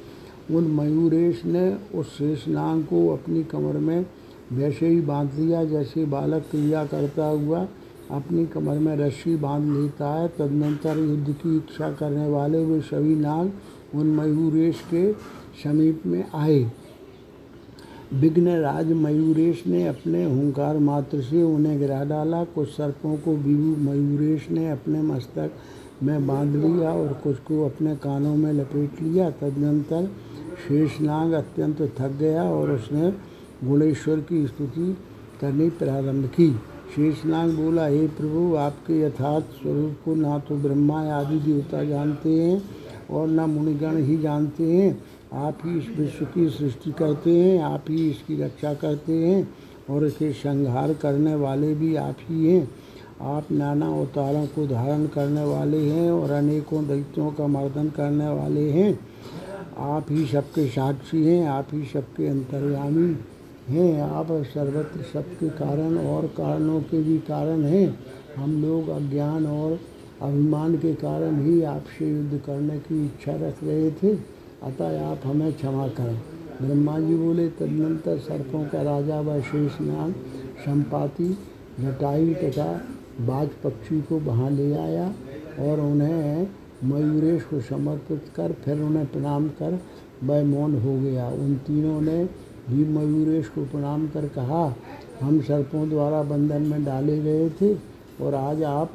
उन 0.50 0.66
मयूरेश 0.70 1.44
ने 1.44 1.66
उस 1.94 2.16
शेषनाग 2.18 2.82
को 2.82 3.08
अपनी 3.08 3.42
कमर 3.44 3.78
में 3.78 4.06
वैसे 4.52 4.88
ही 4.88 5.00
बाँध 5.00 5.34
लिया 5.34 5.64
जैसे 5.64 6.04
बालक 6.06 6.42
क्रिया 6.50 6.84
करता 6.86 7.26
हुआ 7.26 7.66
अपनी 8.10 8.46
कमर 8.46 8.78
में 8.78 8.96
रस्सी 8.96 9.36
बाँध 9.36 9.68
लेता 9.76 10.12
है। 10.14 10.28
तदनंतर 10.28 10.98
युद्ध 10.98 11.32
की 11.32 11.56
इच्छा 11.56 11.90
करने 11.92 12.28
वाले 12.28 12.64
वे 12.64 12.80
सभी 12.80 13.14
नाग 13.14 13.52
उन 13.94 14.10
मयूरेश 14.10 14.82
के 14.94 15.12
समीप 15.62 16.02
में 16.06 16.24
आए। 16.34 16.60
विघ्न 18.14 18.48
राज 18.48 18.92
मयूरेश 18.92 19.62
ने 19.66 19.86
अपने 19.86 20.24
हुंकार 20.24 20.78
मात्र 20.78 21.20
से 21.20 21.42
उन्हें 21.42 21.78
गिरा 21.78 22.04
डाला। 22.04 22.44
कुछ 22.44 22.68
सर्पों 22.68 23.16
को 23.16 23.32
विभु 23.36 23.74
मयूरेश 23.82 24.46
ने 24.50 24.70
अपने 24.70 25.02
मस्तक 25.02 25.50
में 26.02 26.26
बाँध 26.26 26.56
लिया 26.56 26.92
और 26.92 27.12
कुछ 27.24 27.36
को 27.38 27.64
अपने 27.64 27.96
कानों 27.96 28.36
में 28.36 28.52
लपेट 28.52 29.02
लिया। 29.02 29.30
तदनंतर 29.30 30.06
शेषनाग 30.68 31.32
अत्यंत 31.32 31.82
थक 31.98 32.16
गया 32.18 32.44
और 32.44 32.70
उसने 32.70 33.10
गुणेश्वर 33.64 34.20
की 34.20 34.46
स्तुति 34.46 34.96
करनी 35.40 35.70
प्रारंभ 35.70 36.26
की। 36.26 36.50
शेषनाग 36.96 37.50
बोला, 37.50 37.86
हे 37.86 38.06
प्रभु, 38.08 38.54
आपके 38.56 39.00
यथार्थ 39.00 39.44
स्वरूप 39.44 39.96
को 40.04 40.14
ना 40.14 40.38
तो 40.38 40.56
ब्रह्मा 40.56 41.00
आदि 41.12 41.38
देवता 41.38 41.84
जानते 41.84 42.30
हैं 42.30 42.62
और 43.10 43.28
न 43.28 43.40
मुनिगण 43.40 43.96
ही 43.96 44.18
जानते 44.18 44.64
हैं। 44.64 45.04
आप 45.32 45.58
ही 45.64 45.78
इस 45.78 45.98
विश्व 45.98 46.24
की 46.24 46.48
सृष्टि 46.48 46.92
करते 46.92 47.30
हैं, 47.30 47.62
आप 47.62 47.84
ही 47.88 48.10
इसकी 48.10 48.42
रक्षा 48.42 48.74
करते 48.74 49.12
हैं 49.12 49.48
और 49.90 50.06
इसे 50.06 50.32
संहार 50.32 50.94
करने 50.94 51.34
वाले 51.34 51.74
भी 51.74 51.96
आप 51.96 52.16
ही 52.20 52.46
हैं। 52.46 52.68
आप 53.20 53.52
नाना 53.52 53.86
अवतारों 53.86 54.46
को 54.46 54.66
धारण 54.66 55.06
करने 55.06 55.44
वाले 55.44 55.90
हैं 55.90 56.10
और 56.10 56.30
अनेकों 56.30 56.86
दैत्यों 56.88 57.30
का 57.32 57.46
मर्दन 57.46 57.88
करने 57.88 58.28
वाले 58.28 58.70
हैं। 58.70 58.98
आप 59.78 60.06
ही 60.10 60.26
सबके 60.26 60.68
साक्षी 60.68 61.24
हैं, 61.26 61.48
आप 61.48 61.68
ही 61.72 61.84
सबके 61.84 62.28
अंतर्यामी 62.28 63.16
हैं। 63.68 64.02
आप 64.02 64.26
सर्वत्र 64.30 65.02
सबके 65.02 65.48
कारण 65.48 65.98
और 65.98 66.26
कारणों 66.26 66.80
के 66.80 67.02
भी 67.02 67.18
कारण 67.18 67.64
हैं। 67.64 67.98
हम 68.36 68.62
लोग 68.62 68.88
अज्ञान 68.88 69.46
और 69.46 69.80
अभिमान 70.22 70.76
के 70.76 70.94
कारण 70.94 71.42
ही 71.42 71.62
आपसे 71.62 72.10
युद्ध 72.10 72.40
करने 72.46 72.78
की 72.78 73.04
इच्छा 73.06 73.32
रख 73.32 73.64
रहे 73.64 73.90
थे। 73.90 74.36
अतः 74.62 75.04
आप 75.06 75.20
हमें 75.24 75.52
क्षमा 75.52 75.86
करें। 75.88 76.20
ब्रह्मा 76.62 76.98
जी 77.00 77.14
बोले, 77.16 77.48
तदनंतर 77.48 78.18
सर्पों 78.18 78.64
का 78.64 78.82
राजा 78.82 79.20
व 79.20 79.40
शेष 79.40 79.80
नाम 79.80 80.12
संपाति 80.64 81.28
जटायु 81.80 82.34
तथा 82.34 82.72
बाज 83.20 83.48
पक्षी 83.64 84.00
को 84.00 84.18
वहाँ 84.18 84.50
ले 84.50 84.72
आया 84.74 85.06
और 85.60 85.80
उन्हें 85.80 86.46
मयूरेश 86.84 87.42
को 87.42 87.60
समर्पित 87.60 88.24
कर, 88.36 88.52
फिर 88.52 88.80
उन्हें 88.80 89.06
प्रणाम 89.06 89.48
कर, 89.48 89.78
वह 90.24 90.44
मौन 90.44 90.74
हो 90.80 90.96
गया। 91.00 91.28
उन 91.28 91.54
तीनों 91.66 92.00
ने 92.00 92.24
भी 92.70 92.84
मयूरेश 92.84 93.48
को 93.48 93.64
प्रणाम 93.64 94.06
कर 94.08 94.28
कहा, 94.28 94.74
हम 95.20 95.40
सर्पों 95.40 95.88
द्वारा 95.90 96.22
बंधन 96.22 96.62
में 96.62 96.84
डाले 96.84 97.18
गए 97.18 97.48
थे 97.50 97.74
और 98.24 98.34
आज 98.34 98.62
आप 98.62 98.90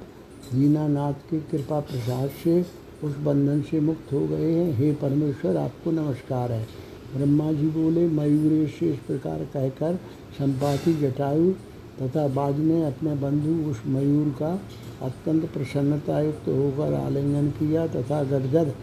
दीनानाथ 0.53 1.13
की 1.29 1.39
कृपा 1.51 1.79
प्रसाद 1.79 2.29
से 2.43 2.61
उस 3.03 3.17
बंधन 3.17 3.61
से 3.61 3.79
मुक्त 3.79 4.13
हो 4.13 4.27
गए 4.27 4.51
हैं। 4.51 4.73
हे 4.73 4.91
परमेश्वर, 4.93 5.57
आपको 5.57 5.91
नमस्कार 5.91 6.51
है। 6.51 6.67
ब्रह्मा 7.17 7.51
जी 7.51 7.67
बोले, 7.67 8.07
मयूरेश 8.07 8.75
से 8.79 8.93
इस 8.93 8.99
प्रकार 8.99 9.39
कहकर 9.53 9.95
संपाति 10.39 10.93
जटायु 10.93 11.51
तथा 12.01 12.27
बाद 12.27 12.55
में 12.55 12.83
अपने 12.83 13.15
बंधु 13.15 13.69
उस 13.69 13.81
मयूर 13.87 14.27
का 14.39 14.53
अत्यंत 15.01 15.45
प्रसन्नता 15.45 16.19
युक्त 16.21 16.47
होकर 16.47 16.93
आलिंगन 16.93 17.49
किया 17.49 17.87
तथा 17.87 18.23
गदगद 18.23 18.73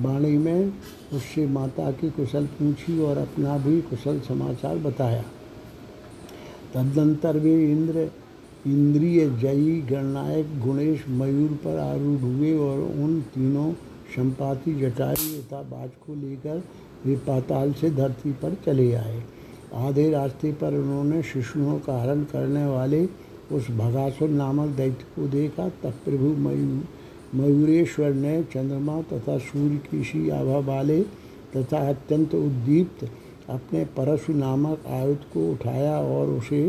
वाणी 0.00 0.36
में 0.38 0.72
उससे 1.12 1.46
माता 1.46 1.90
की 1.90 2.10
कुशल 2.10 2.46
पूछी 2.46 2.98
और 3.00 3.18
अपना 3.18 3.58
भी 3.58 3.80
कुशल 3.80 4.20
समाचार 4.20 4.78
बताया। 4.78 5.24
तदनंतर 6.74 7.36
वे 7.36 7.72
इंद्र 7.72 8.10
इंद्रिय 8.66 9.28
जयी 9.40 9.80
गणनायक 9.80 10.58
गुणेश 10.60 11.04
मयूर 11.08 11.50
पर 11.64 11.78
आरूढ़ 11.78 12.20
हुए 12.20 12.52
और 12.58 12.78
उन 13.02 13.20
तीनों 13.34 13.72
संपाति 14.14 14.72
जटायु 14.74 15.32
तथा 15.32 15.60
बाज 15.62 15.90
को 16.06 16.14
लेकर 16.14 16.62
वे 17.06 17.16
पाताल 17.26 17.72
से 17.72 17.90
धरती 17.90 18.32
पर 18.32 18.54
चले 18.64 18.92
आए। 18.94 19.22
आधे 19.76 20.08
रास्ते 20.10 20.52
पर 20.52 20.74
उन्होंने 20.74 21.22
शिशुओं 21.22 21.78
का 21.78 22.00
हरण 22.02 22.22
करने 22.24 22.64
वाले 22.66 23.04
उस 23.52 23.70
भगासुर 23.70 24.28
नामक 24.30 24.68
दैत्य 24.76 25.04
को 25.16 25.26
देखा, 25.28 25.68
तब 25.68 25.94
प्रभु 26.04 26.28
मयू 26.48 26.80
मयूरेश्वर 27.34 28.12
ने 28.14 28.42
चंद्रमा 28.52 29.00
तथा 29.02 29.36
सूर्य 29.40 29.76
की 29.90 30.02
सी 30.04 30.28
आभा 30.30 30.58
वाले 30.66 31.00
तथा 31.56 31.78
अत्यंत 31.88 32.34
उद्दीप्त 32.34 33.04
अपने 33.50 33.84
परशु 33.96 34.32
नामक 34.32 34.86
आयुध 34.90 35.24
को 35.32 35.50
उठाया 35.52 35.96
और 35.98 36.28
उसे 36.30 36.62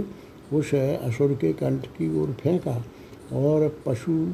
उस 0.53 0.75
असुर 0.75 1.33
के 1.33 1.53
कंठ 1.53 1.85
की 1.85 2.21
ओर 2.21 2.31
फेंका 2.31 2.85
और 3.33 3.77
पशु 3.85 4.33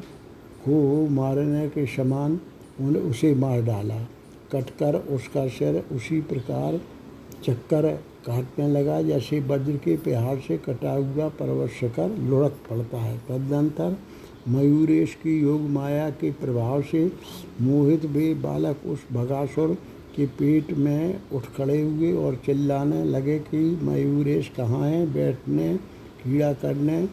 को 0.68 1.08
मारने 1.08 1.68
के 1.68 1.86
समान 1.86 2.40
उन 2.80 2.96
उसे 2.96 3.34
मार 3.34 3.62
डाला। 3.62 3.98
कटकर 4.52 4.94
उसका 4.94 5.48
सिर 5.48 5.84
उसी 5.92 6.20
प्रकार 6.20 6.80
चक्कर 7.44 7.98
काटने 8.26 8.68
लगा, 8.68 9.02
जैसे 9.02 9.40
वज्र 9.40 9.72
के 9.72 9.96
प्रहार 9.96 10.38
से 10.38 10.58
कटा 10.58 10.92
हुआ 10.92 11.28
पर्वत 11.28 11.70
शिखर 11.70 12.08
लुढ़क 12.08 12.56
पड़ता 12.70 12.98
है। 12.98 13.18
तदनंतर 13.18 13.96
मयूरेश 14.48 15.14
की 15.14 15.40
योग 15.40 15.60
माया 15.60 16.10
के 16.10 16.30
प्रभाव 16.30 16.82
से 16.82 17.12
मोहित 17.60 18.04
वे 18.04 18.34
बालक 18.34 18.76
उस 18.86 19.04
भगासुर 19.12 19.78
के 20.16 20.26
पेट 20.26 20.72
में 20.72 21.20
उठ 21.32 21.42
खड़े 21.42 21.82
हुए 21.82 22.12
और 22.12 22.34
चिल्लाने 22.46 23.04
लगे 23.04 23.38
कि, 23.38 23.78
मयूरेश 23.82 24.52
कहाँ 24.56 24.88
हैं? 24.88 25.12
बैठने 25.12 25.91
कीड़ा 26.24 26.52
करने, 26.52 27.06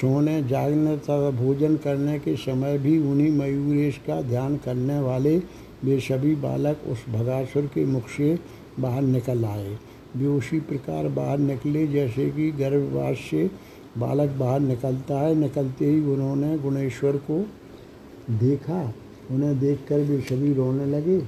सोने, 0.00 0.42
जागने 0.42 0.96
तथा 0.96 1.30
भोजन 1.30 1.76
करने 1.76 2.18
के 2.18 2.36
समय 2.36 2.78
भी 2.78 2.98
उन्हीं 2.98 3.30
मयूरेश 3.32 4.00
का 4.06 4.22
ध्यान 4.22 4.56
करने 4.56 5.00
वाले 5.00 5.36
वे 5.84 6.00
सभी 6.00 6.34
बालक 6.34 6.76
उस 6.86 7.04
भगासुर 7.08 7.62
के 7.62 7.84
मुख 7.84 8.08
से 8.08 8.38
बाहर 8.80 9.02
निकल 9.02 9.44
आए। 9.44 9.76
वे 10.16 10.26
उसी 10.26 10.60
प्रकार 10.60 11.08
बाहर 11.08 11.38
निकले, 11.38 11.86
जैसे 11.86 12.30
कि 12.30 12.50
गर्भवास 12.50 13.16
से 13.30 13.50
बालक 13.98 14.30
बाहर 14.30 14.60
निकलता 14.60 15.20
है। 15.20 15.34
निकलते 15.34 15.84
ही 15.84 16.00
उन्होंने 16.00 16.58
गुणेश्वर 16.58 17.16
को 17.16 17.46
देखा। 18.30 18.94
उन्हें 19.30 19.58
देखकर 19.58 20.00
वे 20.00 20.20
सभी 20.20 20.52
रोने 20.54 20.86
लगे। 20.86 21.18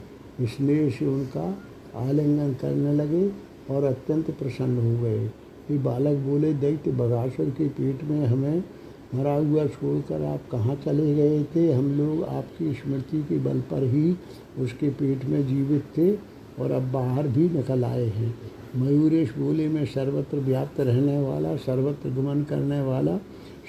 इसलिए 0.41 0.91
से 0.91 1.07
उनका 1.07 1.59
आलिंगन 1.97 2.53
करने 2.53 2.95
लगे 2.95 3.31
और 3.71 3.85
अत्यंत 3.85 4.31
प्रसन्न 4.31 4.77
हो 4.79 5.03
गए। 5.03 5.31
ये 5.71 5.79
बालक 5.79 6.19
बोले 6.19 6.53
दैत्य 6.55 6.91
बगासुर 6.91 7.47
के 7.47 7.69
पेट 7.69 8.05
में 8.05 8.27
हमें 8.27 8.65
मरा 9.15 9.35
हुआ 9.35 9.67
छोड़कर 9.67 10.23
आप 10.23 10.41
कहाँ 10.53 10.75
चले 10.75 11.15
गए 11.15 11.45
थे? 11.45 11.73
हम 11.73 11.99
लोग 11.99 12.25
आपकी 12.25 12.73
स्मृति 12.73 13.23
के 13.23 13.39
बल 13.39 13.61
पर 13.61 13.85
ही 13.85 14.17
उसके 14.59 14.89
पेट 14.91 15.25
में 15.25 15.47
जीवित 15.47 15.85
थे 15.99 16.13
और 16.63 16.71
अब 16.71 16.93
बाहर 16.93 17.29
भी 17.29 17.49
निकल 17.49 17.85
आए 17.85 18.05
हैं। 18.05 18.35
मयूरेश 18.77 19.37
बोले, 19.39 19.69
मैं 19.69 19.85
सर्वत्र 19.87 20.39
व्याप्त 20.39 20.81
रहने 20.81 21.19
वाला, 21.19 21.57
सर्वत्र 21.57 22.09
गमन 22.11 22.43
करने 22.43 22.81
वाला, 22.81 23.17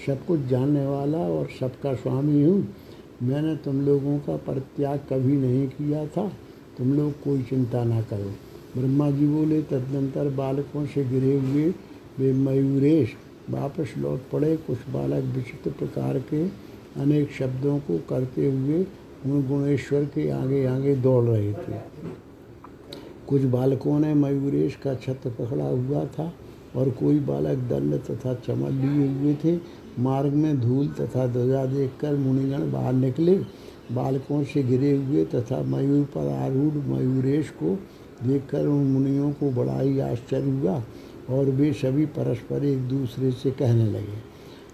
सब 0.07 0.25
कुछ 0.25 0.39
जानने 0.39 0.88
वाला 0.88 1.17
और 1.17 1.47
सबका 1.60 1.93
स्वामी 1.93 2.43
हूँ। 2.43 2.67
मैंने 3.23 3.55
तुम 3.55 3.81
लोगों 3.81 4.19
का 4.19 4.38
परित्याग 4.38 4.99
कभी 4.99 5.38
नहीं 5.38 5.67
किया 5.67 6.05
था। 6.05 6.31
तुम 6.77 6.93
लोग 6.93 7.12
कोई 7.12 7.41
चिंता 7.41 7.83
ना 7.83 8.01
करो। 8.01 8.31
ब्रह्मा 8.77 9.12
जी 9.12 9.27
बोले, 9.27 9.62
तदनंतर 9.62 10.29
बालकों 10.29 10.86
से 10.86 11.05
गिरे 11.05 11.39
हुए 11.39 11.73
वे 12.19 12.32
मयूरेश 12.34 13.13
वापस 13.49 13.93
लौट 13.97 14.21
पड़े। 14.32 14.56
कुछ 14.58 14.77
बालक 14.89 15.23
विचित्र 15.36 15.71
प्रकार 15.71 16.19
के 16.30 16.43
अनेक 17.01 17.32
शब्दों 17.32 17.77
को 17.80 17.97
करते 18.10 18.51
हुए 18.51 18.86
उन 19.25 19.47
गुणेश्वर 19.47 20.06
के 20.06 20.30
आगे 20.30 20.65
आगे 20.65 20.95
दौड़ 20.95 21.23
रहे 21.25 21.53
थे। 21.53 21.80
कुछ 23.27 23.41
बालकों 23.43 23.99
ने 23.99 24.13
मयूरेश 24.13 24.75
का 24.75 24.93
छत्र 24.95 25.30
पकड़ा 25.30 25.65
हुआ 25.65 26.06
था 26.08 26.32
और 26.75 26.89
कोई 26.89 27.19
बालक 27.19 27.58
दंड 27.69 27.93
तथा 28.01 28.34
चमल 28.47 28.73
लिए 28.73 29.08
हुए 29.10 29.36
थे। 29.43 29.58
मार्ग 29.99 30.34
में 30.34 30.60
धूल 30.62 30.88
तथा 30.89 31.25
ध्वजा 31.27 31.65
देखकर 31.65 32.15
मुनिगण 32.15 32.71
बाहर 32.71 32.93
निकले। 32.93 33.38
बालकों 33.91 34.43
से 34.43 34.63
घिरे 34.63 34.91
हुए 34.97 35.23
तथा 35.25 35.62
मयूर 35.63 36.06
पर 36.06 36.30
आरूढ़ 36.34 36.73
मयूरेश 36.88 37.49
को 37.49 37.75
देखकर 38.23 38.65
उन 38.65 38.86
मुनियों 38.86 39.32
को 39.32 39.51
बड़ा 39.51 39.80
ही 39.80 39.99
आश्चर्य 39.99 40.49
हुआ। 40.51 40.82
और 41.29 41.49
वे 41.51 41.71
सभी 41.73 42.05
परस्पर 42.05 42.65
एक 42.65 42.87
दूसरे 42.89 43.31
से 43.31 43.51
कहने 43.51 43.85
लगे, 43.85 44.17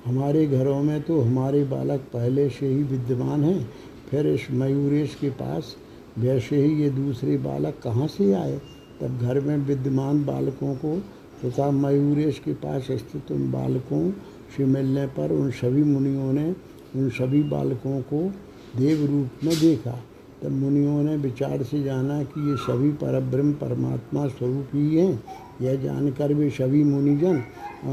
हमारे 0.05 0.45
घरों 0.47 0.81
में 0.83 1.01
तो 1.01 1.21
हमारे 1.21 1.63
बालक 1.63 1.99
पहले 2.13 2.49
से 2.49 2.67
ही 2.67 2.83
विद्यमान 2.83 3.43
हैं, 3.43 3.69
फिर 4.09 4.27
इस 4.27 4.47
मयूरेश 4.51 5.15
के 5.15 5.29
पास 5.29 5.75
वैसे 6.17 6.65
ही 6.65 6.81
ये 6.81 6.89
दूसरे 6.89 7.37
बालक 7.37 7.79
कहाँ 7.83 8.07
से 8.07 8.33
आए? 8.33 8.57
तब 9.01 9.19
घर 9.21 9.39
में 9.39 9.57
विद्यमान 9.57 10.23
बालकों 10.25 10.75
को 10.75 10.97
तथा 11.43 11.65
तो 11.65 11.71
मयूरेश 11.71 12.39
के 12.39 12.53
पास 12.53 12.87
स्थित 12.91 13.31
उन 13.31 13.51
बालकों 13.51 14.09
से 14.57 14.65
मिलने 14.65 15.05
पर 15.07 15.31
उन 15.31 15.51
सभी 15.51 15.83
मुनियों 15.83 16.33
ने 16.33 16.49
उन 16.95 17.09
सभी 17.09 17.43
बालकों 17.43 18.01
को 18.01 18.21
देव 18.77 19.05
रूप 19.05 19.43
में 19.43 19.59
देखा। 19.59 19.99
तब 20.43 20.51
मुनियों 20.51 21.01
ने 21.03 21.15
विचार 21.17 21.63
से 21.63 21.81
जाना 21.83 22.23
कि 22.23 22.49
ये 22.49 22.55
सभी 22.57 22.91
परब्रह्म 22.91 23.53
परमात्मा 23.53 24.27
स्वरूप 24.27 24.69
ही 24.73 24.95
हैं 24.95 25.23
यह 25.61 25.75
जानकर 25.75 26.33
भी 26.33 26.49
सभी 26.49 26.83
मुनिजन 26.83 27.41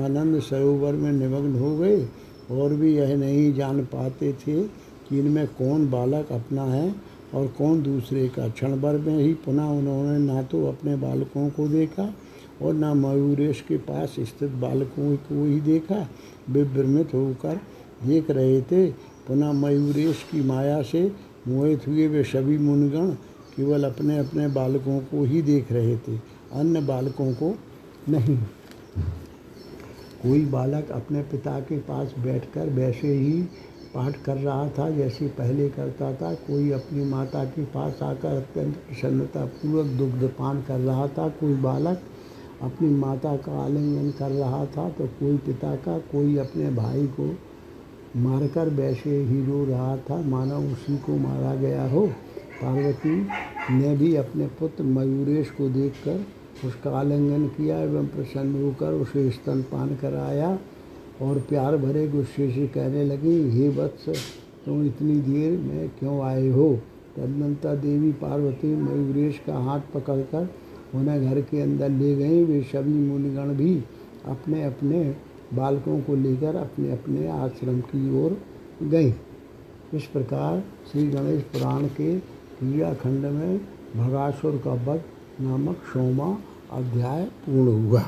आनंद 0.05 0.41
सरोवर 0.41 0.93
में 0.93 1.13
निमग्न 1.13 1.59
हो 1.59 1.77
गए 1.79 2.05
और 2.51 2.75
भी 2.75 2.95
यह 2.97 3.17
नहीं 3.17 3.53
जान 3.55 3.85
पाते 3.85 4.33
थे 4.33 4.63
कि 5.09 5.19
इनमें 5.19 5.47
कौन 5.49 5.91
बालक 5.91 6.33
अपना 6.33 6.65
है 6.65 6.95
और 7.35 7.47
कौन 7.59 7.83
दूसरे 7.83 8.29
का। 8.29 8.49
क्षण 8.49 8.77
भर 8.81 8.99
में 8.99 9.19
ही 9.19 9.33
पुनः 9.35 9.65
उन्होंने 9.65 10.19
ना 10.19 10.43
तो 10.43 10.65
अपने 10.67 10.97
बालकों 10.97 11.49
को 11.51 11.69
देखा 11.69 12.15
और 12.63 12.75
ना 12.75 12.95
मयूरेश 12.95 13.61
के 13.61 13.77
पास 13.79 14.17
स्थित 14.21 14.51
बालकों 14.51 15.17
को 15.17 15.45
ही 15.45 15.61
देखा। 15.61 16.07
वे 16.51 16.65
भ्रमित 16.65 17.15
होकर 17.15 17.61
देख 18.05 18.31
रहे 18.31 18.61
थे। 18.63 18.87
पुनः 19.29 19.53
मयूरेश 19.53 20.25
की 20.33 20.43
माया 20.43 20.83
से 20.83 21.11
मोहित 21.49 21.87
हुए 21.89 22.07
वे 22.07 22.25
सभी 22.25 22.59
मुनगण 22.59 23.11
केवल 23.57 23.85
अपने 23.85 24.19
अपने 24.19 24.49
बालकों 24.49 24.99
को 25.01 25.25
ही 25.25 25.43
देख 25.43 25.73
रहे 25.73 25.97
थे। 25.97 26.30
अन्य 26.53 26.81
बालकों 26.81 27.33
को 27.33 27.55
नहीं। 28.09 28.37
कोई 30.23 30.45
बालक 30.47 30.91
अपने 30.91 31.23
पिता 31.23 31.59
के 31.61 31.79
पास 31.81 32.15
बैठकर 32.19 32.71
वैसे 32.71 33.09
ही 33.09 33.43
पाठ 33.95 34.17
कर 34.25 34.37
रहा 34.37 34.69
था, 34.69 34.89
जैसे 34.91 35.27
पहले 35.29 35.69
करता 35.69 36.13
था, 36.13 36.33
कोई 36.37 36.71
अपनी 36.71 37.05
माता 37.05 37.45
के 37.45 37.65
पास 37.67 38.03
आकर 38.03 38.37
अत्यंत 38.37 38.75
प्रसन्नता 38.79 39.45
पूर्वक 39.45 39.87
दुग्ध 39.99 40.29
पान 40.39 40.63
कर 40.63 40.79
रहा 40.79 41.07
था, 41.09 41.29
कोई 41.31 41.55
बालक 41.59 42.03
अपनी 42.63 42.89
माता 42.91 43.37
का 43.37 43.53
आलिंगन 43.65 44.11
कर 44.11 44.31
रहा 44.31 44.65
था 44.67 44.89
तो 44.91 45.07
कोई 45.21 45.37
पिता 45.37 45.75
का, 45.77 45.99
कोई 45.99 46.37
अपने 46.39 46.71
भाई 46.71 47.07
को 47.19 47.35
मारकर 48.17 48.69
वैसे 48.71 49.17
ही 49.19 49.45
रो 49.47 49.65
रहा 49.65 49.97
था 50.01 50.21
मानो 50.23 50.59
उसी 50.73 50.97
को 50.97 51.17
मारा 51.19 51.55
गया 51.55 51.89
हो। 51.89 52.07
पार्वती 52.63 53.17
ने 53.71 53.95
भी 53.97 54.15
अपने 54.17 54.47
पुत्र 54.59 54.85
मयूरेश 54.85 55.51
को 55.51 55.69
देखकर 55.69 56.25
उसका 56.65 56.91
आलिंगन 56.91 57.47
किया 57.47 57.79
एवं 57.79 58.07
प्रसन्न 58.07 58.63
होकर 58.63 58.93
उसे 58.93 59.31
स्तनपान 59.31 59.97
कराया 59.97 60.59
और 61.23 61.39
प्यार 61.41 61.77
भरे 61.77 62.09
गुस्से 62.09 62.51
से 62.51 62.67
कहने 62.67 63.05
लगी, 63.05 63.51
हे 63.51 63.69
वत्स, 63.69 64.09
तुम 64.67 64.85
इतनी 64.87 65.15
देर 65.21 65.59
में 65.59 65.89
क्यों 65.99 66.21
आए 66.23 66.49
हो? 66.49 66.79
तदनंतर 67.17 67.77
देवी 67.77 68.13
पार्वती 68.13 68.75
मयूरेश 68.77 69.41
का 69.47 69.59
हाथ 69.59 69.81
पकड़कर 69.95 70.49
उन्हें 70.95 71.31
घर 71.31 71.41
के 71.41 71.61
अंदर 71.61 71.89
ले 71.89 72.15
गए 72.17 72.43
वे 72.45 72.63
सभी 72.63 72.93
मुनिगण 72.93 73.55
भी 73.55 73.75
अपने 74.27 74.65
अपने 74.65 75.17
बालकों 75.55 76.01
को 76.01 76.15
लेकर 76.17 76.57
अपने 76.57 76.93
अपने 76.93 77.29
आश्रम 77.29 77.81
की 77.81 78.25
ओर 78.25 78.37
गए 78.83 79.15
इस 79.95 80.07
प्रकार 80.07 80.63
श्री 80.93 81.07
गणेश 81.07 81.43
पुराण 81.43 81.87
के 81.87 82.19
क्रिया 82.59 82.95
खंड 82.95 83.27
में 83.27 83.59
भगासुर 83.97 84.61
का 84.65 84.73
वध 84.73 85.03
नामक 85.41 85.77
सोमा 85.93 86.39
अध्याय 86.73 87.25
पूर्ण 87.25 87.73
हुआ। 87.85 88.03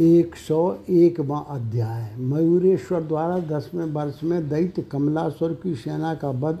एक 0.00 0.34
सौ 0.36 0.76
एकवा 0.90 1.38
अध्याय। 1.38 2.16
मयूरेश्वर 2.16 3.02
द्वारा 3.02 3.38
दसवें 3.38 3.84
वर्ष 3.84 4.20
में 4.24 4.48
दैत्य 4.48 4.82
कमलासुर 4.82 5.52
की 5.62 5.74
सेना 5.74 6.14
का 6.14 6.30
वध, 6.30 6.58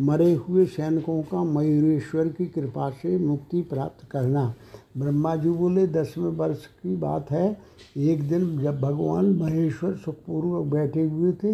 मरे 0.00 0.32
हुए 0.34 0.64
सैनिकों 0.66 1.22
का 1.22 1.42
मयूरेश्वर 1.44 2.28
की 2.28 2.46
कृपा 2.46 2.90
से 2.90 3.16
मुक्ति 3.18 3.62
प्राप्त 3.62 4.08
करना। 4.10 4.54
ब्रह्मा 4.98 5.36
जी 5.36 5.50
बोले, 5.50 5.86
दसवें 5.86 6.30
वर्ष 6.30 6.66
की 6.66 6.96
बात 6.96 7.30
है। 7.30 7.60
एक 7.96 8.28
दिन 8.28 8.58
जब 8.58 8.80
भगवान 8.80 9.26
महेश्वर 9.36 9.94
सुखपूर्वक 9.94 10.66
बैठे 10.66 11.02
हुए 11.02 11.32
थे 11.32 11.52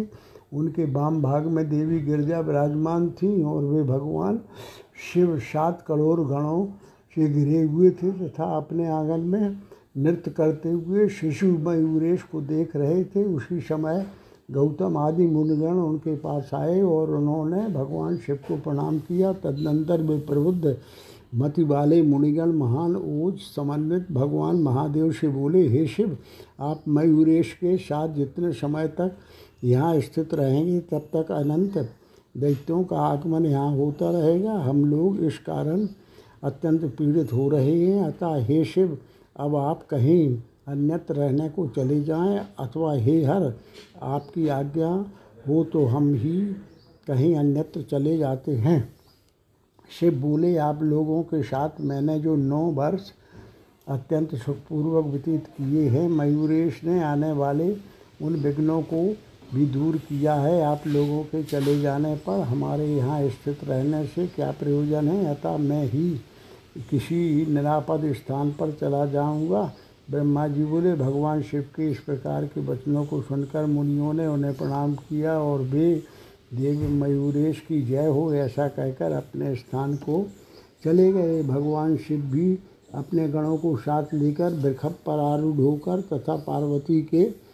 उनके 0.55 0.85
वाम 0.91 1.21
भाग 1.21 1.45
में 1.45 1.69
देवी 1.69 1.99
गिरजा 1.99 2.39
विराजमान 2.39 3.09
थी 3.11 3.43
और 3.43 3.63
वे 3.63 3.83
भगवान 3.83 4.39
शिव 5.13 5.37
सात 5.43 5.83
करोड़ 5.87 6.19
गणों 6.21 6.65
से 7.15 7.27
घिरे 7.29 7.61
हुए 7.63 7.89
थे 7.91 8.11
तथा 8.11 8.45
अपने 8.57 8.87
आँगन 8.87 9.19
में 9.19 9.57
नृत्य 9.97 10.31
करते 10.31 10.69
हुए 10.69 11.07
शिशु 11.09 11.47
मयूरेश 11.59 12.23
को 12.23 12.41
देख 12.41 12.75
रहे 12.75 13.03
थे। 13.03 13.23
उसी 13.25 13.59
समय 13.59 14.05
गौतम 14.49 14.97
आदि 14.97 15.27
मुनिगण 15.27 15.77
उनके 15.79 16.15
पास 16.15 16.49
आए 16.53 16.81
और 16.81 17.11
उन्होंने 17.11 17.67
भगवान 17.73 18.17
शिव 18.17 18.35
को 18.47 18.55
प्रणाम 18.55 18.97
किया। 18.99 19.31
तदनंतर 19.33 20.01
वे 20.01 20.17
प्रबुद्ध 20.19 20.75
मति 21.35 21.63
वाले 21.63 22.01
मुनिगण 22.01 22.51
महान 22.51 22.95
ओज 22.95 23.37
समन्वित 23.37 24.11
भगवान 24.11 24.55
महादेव 24.55 25.11
से 25.11 25.27
बोले, 25.27 25.67
हे 25.67 25.85
शिव, 25.87 26.17
आप 26.59 26.83
मयूरेश 26.87 27.53
के 27.53 27.77
साथ 27.77 28.13
जितने 28.15 28.51
समय 28.53 28.87
तक 28.87 29.17
यहाँ 29.65 29.99
स्थित 30.01 30.33
रहेंगे, 30.33 30.79
तब 30.81 31.07
तक 31.15 31.31
अनंत 31.31 31.77
दैत्यों 32.37 32.83
का 32.83 32.97
आगमन 32.97 33.45
यहाँ 33.45 33.75
होता 33.75 34.09
रहेगा। 34.11 34.53
हम 34.59 34.83
लोग 34.85 35.23
इस 35.23 35.37
कारण 35.39 35.87
अत्यंत 36.43 36.83
पीड़ित 36.97 37.33
हो 37.33 37.47
रहे 37.49 37.79
हैं। 37.79 38.03
अतः 38.03 38.35
हे 38.45 38.63
शिव, 38.65 38.97
अब 39.35 39.55
आप 39.55 39.85
कहीं 39.87 40.37
अन्यत्र 40.67 41.15
रहने 41.15 41.49
को 41.49 41.67
चले 41.67 42.01
जाएँ, 42.03 42.39
अथवा 42.59 42.93
हे 42.93 43.23
हर, 43.23 43.53
आपकी 44.01 44.47
आज्ञा 44.47 44.89
हो 45.47 45.63
तो 45.63 45.85
हम 45.85 46.13
ही 46.13 46.39
कहीं 47.07 47.35
अन्यत्र 47.35 47.81
चले 47.81 48.17
जाते 48.17 48.51
हैं। 48.51 48.93
शिव 49.89 50.15
बोले, 50.15 50.55
आप 50.57 50.83
लोगों 50.83 51.21
के 51.23 51.41
साथ 51.43 51.81
मैंने 51.81 52.19
जो 52.19 52.35
नौ 52.35 52.61
वर्ष 52.71 53.11
अत्यंत 53.87 54.35
सुखपूर्वक 54.35 55.05
व्यतीत 55.05 55.47
किए 55.47 55.87
हैं, 55.89 56.07
मयूरेश 56.09 56.81
ने 56.83 57.01
आने 57.03 57.31
वाले 57.31 57.75
उन 58.21 58.35
विघ्नों 58.35 58.81
को 58.83 59.05
भी 59.53 59.65
दूर 59.65 59.97
किया 59.97 60.33
है 60.33 60.61
आप 60.61 60.87
लोगों 60.87 61.23
के 61.23 61.43
चले 61.43 61.79
जाने 61.81 62.15
पर, 62.15 62.39
हमारे 62.39 62.87
यहाँ 62.87 63.29
स्थित 63.29 63.63
रहने 63.63 64.05
से 64.05 64.27
क्या 64.27 64.51
प्रयोजन 64.51 65.07
है? 65.07 65.25
अतः 65.25 65.57
मैं 65.57 65.83
ही 65.85 66.09
किसी 66.89 67.45
निरापद 67.45 68.13
स्थान 68.13 68.51
पर 68.51 68.71
चला 68.71 69.05
जाऊँगा। 69.05 69.71
ब्रह्मा 70.11 70.47
जी 70.47 70.65
बोले, 70.65 70.93
भगवान 70.93 71.41
शिव 71.41 71.61
के 71.61 71.89
इस 71.91 71.99
प्रकार 71.99 72.45
के 72.45 72.61
वचनों 72.61 73.05
को 73.05 73.21
सुनकर 73.21 73.65
मुनियों 73.65 74.13
ने 74.13 74.27
उन्हें 74.27 74.53
प्रणाम 74.53 74.93
किया 74.95 75.37
और 75.39 75.61
वे, 75.61 75.95
देव 76.53 76.89
मयूरेश 76.89 77.59
की 77.59 77.81
जय 77.81 78.07
हो, 78.07 78.33
ऐसा 78.33 78.67
कहकर 78.67 79.11
अपने 79.11 79.55
स्थान 79.55 79.95
को 79.95 80.25
चले 80.83 81.11
गए। 81.13 81.41
भगवान 81.43 81.97
शिव 81.97 82.21
भी 82.21 82.59
अपने 82.93 83.27
गणों 83.29 83.57
को 83.57 83.75
साथ 83.77 84.13
लेकर 84.13 84.53
बिरखप 84.53 84.99
पर 85.05 85.19
आरूढ़ 85.19 85.55
होकर 85.55 86.01
तथा 86.01 86.35
पार्वती 86.35 87.01
के 87.01 87.44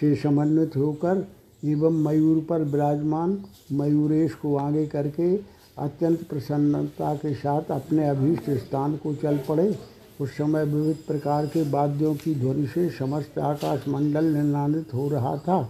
से 0.00 0.14
समन्वित 0.16 0.76
होकर 0.76 1.26
एवं 1.64 2.02
मयूर 2.04 2.44
पर 2.48 2.62
विराजमान 2.64 3.38
मयूरेश 3.72 4.34
को 4.34 4.56
आगे 4.56 4.86
करके 4.86 5.34
अत्यंत 5.78 6.22
प्रसन्नता 6.22 7.14
के 7.14 7.34
साथ 7.34 7.70
अपने 7.70 8.08
अभीष्ट 8.08 8.50
स्थान 8.58 8.96
को 8.96 9.14
चल 9.14 9.38
पड़े। 9.48 9.74
उस 10.20 10.30
समय 10.30 10.64
विविध 10.64 10.96
प्रकार 11.06 11.46
के 11.46 11.62
वाद्यों 11.70 12.14
की 12.14 12.34
ध्वनि 12.34 12.66
से 12.66 12.88
समस्त 12.90 13.38
आकाश 13.38 13.84
मंडल 13.88 14.24
निर्नादित 14.24 14.94
हो 14.94 15.08
रहा 15.08 15.36
था। 15.36 15.68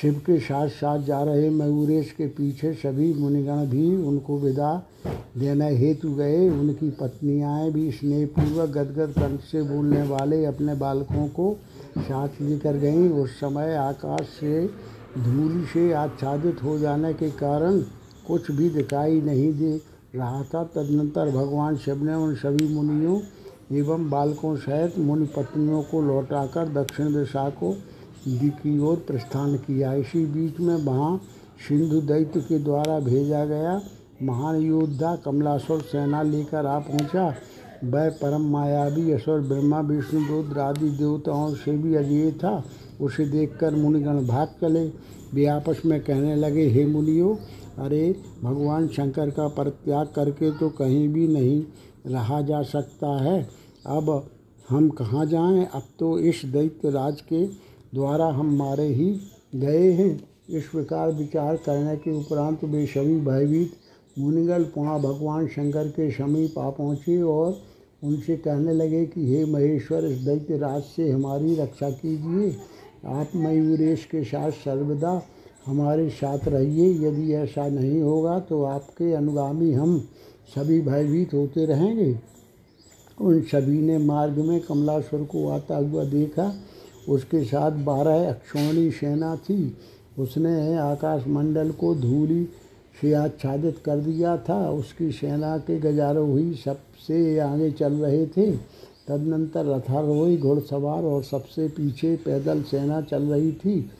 शिव 0.00 0.20
के 0.26 0.38
साथ 0.40 0.68
साथ 0.68 0.98
जा 0.98 1.22
रहे 1.22 1.48
मयूरेश 1.50 2.10
के 2.10 2.26
पीछे 2.26 2.72
सभी 2.74 3.12
मुनिगण 3.14 3.66
भी 3.66 3.94
उनको 4.06 4.38
विदा 4.38 4.74
देने 5.38 5.70
हेतु 5.76 6.12
गए। 6.14 6.48
उनकी 6.50 6.90
पत्नियाँ 6.90 7.70
भी 7.70 7.90
स्नेहपूर्वक 7.90 8.68
गदगद 8.68 9.12
कंठ 9.12 9.40
से 9.40 9.62
बोलने 9.62 10.02
वाले 10.02 10.44
अपने 10.44 10.74
बालकों 10.74 11.26
को 11.28 11.56
साथ 11.98 12.40
लेकर 12.40 12.76
गईं 12.76 13.08
उस 13.12 13.38
समय 13.40 13.74
आकाश 13.76 14.26
से, 14.40 14.66
धूल 15.18 15.64
से 15.72 15.92
आच्छादित 15.92 16.62
हो 16.64 16.78
जाने 16.78 17.12
के 17.14 17.30
कारण 17.30 17.78
कुछ 18.26 18.50
भी 18.50 18.68
दिखाई 18.70 19.20
नहीं 19.20 19.52
दे 19.54 19.80
रहा 20.14 20.42
था। 20.44 20.64
तदनंतर 20.64 21.30
भगवान 21.30 21.76
शिव 21.76 22.02
ने 22.04 22.14
उन 22.14 22.34
सभी 22.34 22.74
मुनियों 22.74 23.20
एवं 23.72 24.08
बालकों 24.10 24.54
सहित 24.56 24.98
मुनि 24.98 25.26
पत्नियों 25.36 25.82
को 25.82 26.00
लौटाकर 26.02 26.68
दक्षिण 26.74 27.12
दिशा 27.14 27.48
को 27.50 27.72
की 28.26 28.78
ओर 28.78 28.96
प्रस्थान 29.06 29.56
किया। 29.56 29.92
इसी 29.94 30.24
बीच 30.26 30.60
में 30.60 30.76
वहाँ 30.76 31.16
सिंधु 31.68 32.00
दैत्य 32.00 32.40
के 32.40 32.58
द्वारा 32.58 32.98
भेजा 33.00 33.44
गया 33.44 33.80
महान 34.22 34.56
योद्धा 34.56 35.14
कमलासुर 35.16 35.80
सेना 35.82 36.22
लेकर 36.22 36.66
आ 36.66 36.78
पहुँचा। 36.78 37.28
वह 37.84 38.10
परम 38.10 38.40
मायावी 38.40 39.12
असुर 39.12 39.40
ब्रह्मा, 39.40 39.80
विष्णु 39.80 40.20
रुद्र 40.20 40.60
आदि 40.60 40.90
देवताओं 40.90 41.54
से 41.54 41.72
भी 41.72 41.94
अजय 41.94 42.30
था। 42.30 42.64
उसे 43.00 43.26
देखकर 43.26 43.74
मुनिगण 43.74 44.26
भाग 44.26 44.48
चले। 44.48 44.88
वे 45.34 45.46
आपस 45.46 45.82
में 45.86 46.00
कहने 46.00 46.36
लगे, 46.36 46.68
हे 46.68 46.86
मुनियो, 46.86 47.38
अरे, 47.78 48.16
भगवान 48.42 48.88
शंकर 48.88 49.30
का 49.30 49.48
परित्याग 49.48 50.06
करके 50.06 50.50
तो 50.50 50.68
कहीं 50.68 51.08
भी 51.08 51.28
नहीं 51.28 51.64
रहा 52.06 52.40
जा 52.40 52.62
सकता 52.62 53.22
है। 53.22 53.48
अब 53.86 54.30
हम 54.68 54.88
कहाँ 54.88 55.26
जाएँ? 55.26 55.68
अब 55.74 55.82
तो 55.98 56.18
इस 56.18 56.42
दैत्य 56.44 56.90
राज 56.90 57.20
के 57.20 57.46
द्वारा 57.94 58.26
हम 58.26 58.56
मारे 58.56 58.86
ही 58.86 59.20
गए 59.54 59.92
हैं। 59.92 60.28
इस 60.50 60.64
प्रकार 60.64 61.12
विचार 61.12 61.56
करने 61.56 61.96
के 61.96 62.20
उपरांत 62.20 62.64
वे 62.64 62.86
सभी 62.86 63.20
भयभीत 63.20 63.72
मुनिगल 64.18 64.62
पुनः 64.64 64.98
भगवान 64.98 65.46
शंकर 65.46 65.88
के 65.88 66.10
समीप 66.10 66.58
आ 66.58 66.70
पहुँचे 66.70 67.22
और 67.22 67.62
उनसे 68.04 68.36
कहने 68.36 68.72
लगे 68.72 69.06
कि, 69.06 69.36
हे 69.36 69.44
महेश्वर, 69.44 70.04
इस 70.04 70.18
दैत्य 70.18 70.56
राज 70.58 70.82
से 70.82 71.10
हमारी 71.10 71.54
रक्षा 71.54 71.90
कीजिए। 71.90 72.56
आप 73.06 73.28
मयूरेश 73.36 74.04
के 74.04 74.24
साथ 74.24 74.50
सर्वदा 74.50 75.22
हमारे 75.66 76.10
साथ 76.10 76.38
रहिए। 76.48 77.08
यदि 77.08 77.32
ऐसा 77.32 77.68
नहीं 77.68 78.00
होगा 78.00 78.40
तो 78.40 78.62
आपके 78.62 79.12
अनुगामी 79.12 79.72
हम 79.72 79.98
सभी 80.54 80.80
भयभीत 80.80 81.34
होते 81.34 81.64
रहेंगे। 81.64 82.18
उन 83.20 83.40
सभी 83.40 83.80
ने 83.80 83.98
मार्ग 83.98 84.38
में 84.38 84.60
कमलाश्वर 84.60 85.24
को 85.24 85.48
आता 85.48 85.76
हुआ 85.76 86.04
देखा। 86.04 86.54
उसके 87.08 87.44
साथ 87.44 87.72
बारह 87.72 88.28
अक्षौणी 88.28 88.90
सेना 88.90 89.36
थी। 89.36 89.76
उसने 90.18 90.76
आकाश 90.76 91.24
मंडल 91.28 91.70
को 91.70 91.94
धूली 91.94 92.48
से 93.00 93.12
आच्छादित 93.12 93.78
कर 93.84 93.96
दिया 93.96 94.36
था, 94.36 94.70
उसकी 94.70 95.10
सेना 95.12 95.58
के 95.58 95.78
गजारोही 95.78 96.54
सबसे 96.54 97.38
आगे 97.38 97.70
चल 97.70 97.92
रहे 97.92 98.26
थे। 98.26 98.50
तदनंतर 99.08 99.66
रथारोही, 99.66 100.36
घुड़सवार 100.36 101.02
और 101.02 101.22
सबसे 101.22 101.68
पीछे 101.68 102.16
पैदल 102.16 102.62
सेना 102.62 103.00
चल 103.00 103.22
रही 103.22 103.52
थी। 103.52 103.90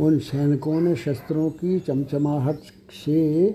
उन 0.00 0.18
सैनिकों 0.18 0.80
ने 0.80 0.96
शस्त्रों 0.96 1.50
की 1.50 1.78
चमचमाहट 1.80 2.58
से 3.04 3.48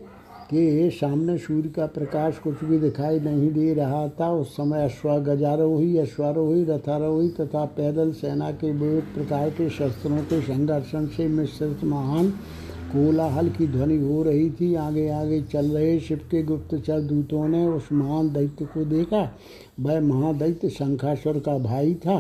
के 0.50 0.90
सामने 0.90 1.38
सूर्य 1.38 1.70
का 1.70 1.86
प्रकाश 1.86 2.38
कुछ 2.38 2.64
भी 2.64 2.78
दिखाई 2.80 3.20
नहीं 3.20 3.52
दे 3.54 3.74
रहा 3.74 4.08
था। 4.10 4.32
उस 4.32 4.54
समय 4.54 4.84
अश्वा 4.86 5.18
गजारोही, 5.18 5.98
अश्वारोही, 5.98 6.64
रथारोही 6.64 7.30
तथा 7.30 7.66
पैदल 7.66 8.12
सेना 8.12 8.52
के 8.52 8.72
विविध 8.72 9.04
प्रकार 9.16 9.50
के 9.50 9.70
शस्त्रों 9.70 10.18
के 10.18 10.42
संघर्षण 10.42 11.06
से 11.08 11.28
मिश्रित 11.28 11.84
महान 11.84 12.34
कोलाहल 12.90 13.50
की 13.50 13.68
ध्वनि 13.68 13.98
हो 13.98 14.22
रही 14.24 14.50
थी। 14.52 14.74
आगे 14.76 15.10
आगे 15.10 15.42
चल 15.42 15.66
रहे 15.66 16.00
शिव 16.00 16.22
के 16.32 16.44
गुप्तचर 16.44 17.02
दूतों 17.02 17.48
ने 17.48 17.66
उस 17.68 17.92
महान 17.92 18.34
दैत्य 18.34 18.66
को 18.66 18.86
देखा। 18.86 19.22
वह 19.80 20.00
महादैत्य 20.02 20.70
शंखासुर 20.70 21.40
का 21.40 21.58
भाई 21.58 21.94
था 21.96 22.18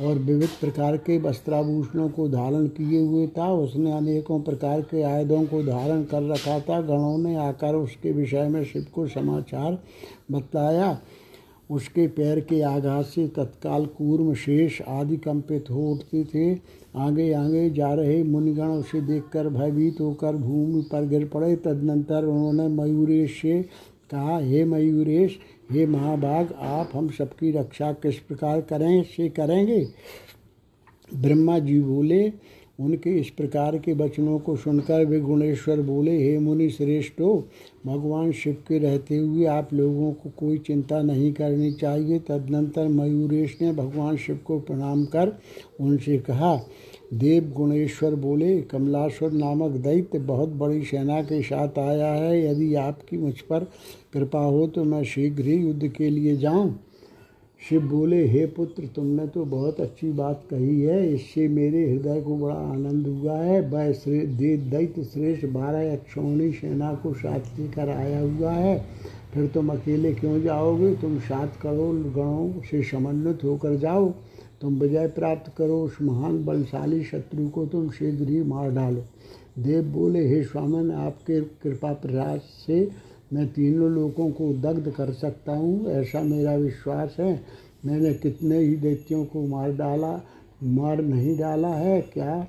और 0.00 0.18
विविध 0.18 0.48
प्रकार 0.60 0.96
के 0.96 1.18
वस्त्राभूषणों 1.18 2.08
को 2.08 2.28
धारण 2.28 2.66
किए 2.68 3.00
हुए 3.00 3.26
था। 3.26 3.52
उसने 3.52 3.92
अनेकों 3.92 4.40
प्रकार 4.40 4.80
के 4.80 5.02
आयुधों 5.02 5.44
को 5.44 5.62
धारण 5.62 6.02
कर 6.04 6.22
रखा 6.22 6.58
था। 6.60 6.80
गणों 6.80 7.18
ने 7.18 7.36
आकर 7.36 7.74
उसके 7.74 8.12
विषय 8.12 8.48
में 8.48 8.64
शिव 8.64 8.86
को 8.94 9.06
समाचार 9.08 9.78
बताया। 10.30 10.98
उसके 11.74 12.06
पैर 12.08 12.40
के 12.40 12.60
आघात 12.62 13.04
से 13.04 13.26
तत्काल 13.28 13.86
कूर्म 13.86 14.32
शेष 14.34 14.80
आदि 14.82 15.16
कंपित 15.16 15.70
हो 15.70 15.90
उठते 15.92 16.24
थे। 16.24 16.52
आगे 16.96 17.32
आगे 17.32 17.68
जा 17.70 17.92
रहे 17.94 18.22
मुनिगण 18.22 18.68
उसे 18.68 19.00
देखकर 19.00 19.48
भयभीत 19.48 20.00
होकर 20.00 20.36
भूमि 20.36 20.82
पर 20.82 21.06
गिर 21.08 21.24
पड़े। 21.24 21.54
तदनंतर 21.56 22.24
उन्होंने 22.24 22.68
मयूरेश 22.76 23.40
से 23.42 23.62
कहा, 24.10 24.38
हे 24.38 24.64
मयूरेश, 24.64 25.38
हे 25.72 25.86
महाभाग 25.86 26.52
आप 26.58 26.90
हम 26.94 27.08
सबकी 27.08 27.50
रक्षा 27.50 27.92
किस 27.92 28.18
प्रकार 28.18 28.60
करें, 28.60 29.02
से 29.02 29.28
करेंगे? 29.28 29.86
ब्रह्मा 31.10 31.58
जी 31.58 31.80
बोले 31.80 32.22
उनके 32.78 33.10
इस 33.10 33.28
प्रकार 33.30 33.76
के 33.78 33.92
वचनों 33.92 34.38
को 34.38 34.54
सुनकर 34.56 35.04
वे 35.06 35.18
गुणेश्वर 35.20 35.80
बोले, 35.80 36.16
हे 36.18 36.38
मुनि 36.38 36.68
श्रेष्ठो, 36.70 37.34
भगवान 37.86 38.32
शिव 38.32 38.56
के 38.68 38.78
रहते 38.78 39.16
हुए 39.16 39.44
आप 39.46 39.72
लोगों 39.74 40.12
को 40.12 40.30
कोई 40.38 40.58
चिंता 40.58 41.00
नहीं 41.02 41.32
करनी 41.32 41.70
चाहिए। 41.72 42.18
तदनंतर 42.18 42.88
मयूरेश 42.88 43.56
ने 43.62 43.72
भगवान 43.72 44.16
शिव 44.16 44.38
को 44.46 44.58
प्रणाम 44.60 45.04
कर 45.04 45.32
उनसे 45.80 46.18
कहा, 46.18 46.56
देव 47.14 47.52
गुणेश्वर 47.56 48.14
बोले 48.14 48.60
कमलाश्वर 48.62 49.32
नामक 49.32 49.72
दैत्य 49.72 50.18
बहुत 50.20 50.48
बड़ी 50.48 50.82
सेना 50.84 51.20
के 51.22 51.42
साथ 51.42 51.78
आया 51.78 52.12
है। 52.12 52.44
यदि 52.44 52.74
आपकी 52.74 53.16
मुझ 53.16 53.38
पर 53.40 53.64
कृपा 54.12 54.40
हो 54.40 54.66
तो 54.66 54.84
मैं 54.84 55.02
शीघ्र 55.04 55.44
ही 55.44 55.56
युद्ध 55.56 55.88
के 55.88 56.10
लिए 56.10 56.36
जाऊँ। 56.36 56.74
शिव 57.68 57.82
बोले, 57.82 58.26
हे 58.28 58.44
पुत्र, 58.46 58.86
तुमने 58.86 59.26
तो 59.26 59.44
बहुत 59.44 59.80
अच्छी 59.80 60.10
बात 60.12 60.42
कही 60.50 60.80
है। 60.80 61.14
इससे 61.14 61.46
मेरे 61.48 61.90
हृदय 61.90 62.20
को 62.20 62.36
बड़ा 62.36 62.54
आनंद 62.54 63.06
हुआ 63.06 63.36
है। 63.36 63.60
वह 63.60 63.92
दैत्य 64.70 65.04
श्रेष्ठ 65.04 65.46
बारह 65.46 65.92
अक्षौणी 65.92 66.50
सेना 66.52 66.92
को 66.94 67.12
साथ 67.14 67.58
लेकर 67.60 67.88
आया 67.88 68.20
हुआ 68.20 68.52
है। 68.52 68.84
फिर 69.34 69.46
तुम 69.46 69.68
अकेले 69.68 70.12
क्यों 70.14 70.40
जाओगे? 70.42 70.94
तुम 70.94 71.18
सात 71.18 71.56
करोड़ 71.62 71.96
गणों 71.96 72.62
से 72.62 72.82
समन्वित 72.82 73.44
होकर 73.44 73.76
जाओ। 73.76 74.12
तुम 74.60 74.74
विजय 74.74 75.06
प्राप्त 75.08 75.52
करो। 75.56 75.82
उस 75.82 75.96
महान 76.02 76.44
बलशाली 76.44 77.02
शत्रु 77.04 77.48
को 77.48 77.66
तुम 77.66 77.90
शीघ्र 77.90 78.28
ही 78.28 78.42
मार 78.42 78.70
डालो। 78.70 79.02
देव 79.58 79.84
बोले, 79.84 80.28
हे 80.28 80.42
स्वामन, 80.44 80.90
आपके 80.90 81.40
कृपा 81.40 81.92
प्रयास 81.92 82.40
से 82.66 82.88
मैं 83.32 83.46
तीनों 83.48 83.90
लोगों 83.90 84.30
को 84.30 84.52
दग्ध 84.52 84.90
कर 84.90 85.12
सकता 85.12 85.52
हूँ, 85.52 85.86
ऐसा 85.86 86.20
मेरा 86.20 86.56
विश्वास 86.56 87.16
है। 87.20 87.40
मैंने 87.86 88.14
कितने 88.14 88.58
ही 88.58 88.76
दैत्यों 88.76 89.24
को 89.24 89.46
मार 89.46 89.72
डाला, 89.72 90.20
मार 90.62 91.02
नहीं 91.02 91.38
डाला 91.38 91.68
है, 91.68 92.00
क्या? 92.00 92.46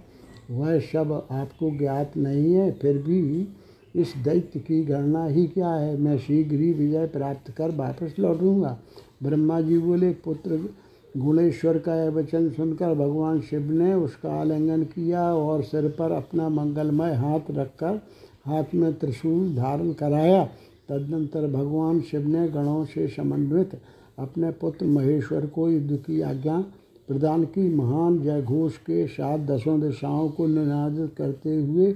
वह 0.52 0.80
सब 0.80 1.28
आपको 1.32 1.78
ज्ञात 1.78 2.18
नहीं 2.18 2.54
है, 2.54 2.72
फिर 2.72 2.98
भी 2.98 3.48
इस 3.96 4.14
दैत्य 4.24 4.60
की 4.60 4.84
गणना 4.84 5.26
ही 5.26 5.48
क्या 5.48 5.70
है? 5.70 5.98
मैं 5.98 6.18
शीघ्र 6.18 6.56
ही 6.56 6.74
विजय 6.74 7.08
प्राप्त 7.08 7.52
कर 7.52 7.72
वापस 7.72 8.16
लौटूँगा। 8.20 8.80
ब्रह्मा 9.24 9.62
जी 9.62 9.78
बोले, 9.78 10.10
पुत्र 10.10 10.70
गुणेश्वर 11.18 11.78
का 11.78 11.96
यह 11.96 12.10
वचन 12.10 12.50
सुनकर 12.50 12.94
भगवान 12.94 13.42
शिव 13.42 13.72
ने 13.72 13.94
उसका 13.94 14.32
आलिंगन 14.32 14.84
किया 14.84 15.34
और 15.34 15.64
सिर 15.64 15.88
पर 15.90 16.12
अपना 16.12 16.50
मंगलमय 16.50 17.14
हाथ 17.14 17.40
रखकर 17.52 18.02
हाथ 18.46 18.74
में 18.76 18.94
त्रिशूल 18.94 19.56
धारण 19.56 19.92
कराया। 19.94 20.44
तदनंतर 20.90 21.48
भगवान 21.52 22.02
शिव 22.02 22.28
ने 22.28 22.48
गणों 22.48 22.84
से 22.86 23.08
समन्वित 23.08 23.80
अपने 24.20 24.52
पुत्र 24.52 24.86
महेश्वर 24.86 25.46
को 25.46 25.70
युद्ध 25.70 25.96
की 25.98 26.22
आज्ञा 26.22 26.60
प्रदान 27.08 27.44
की। 27.46 27.70
महान 27.76 28.20
जय 28.22 28.42
घोष 28.42 28.78
के 28.78 29.06
साथ 29.08 29.46
दसों 29.48 29.80
दिशाओं 29.82 30.30
को 30.30 30.48
निनादित 30.48 31.16
करते 31.18 31.56
हुए 31.56 31.96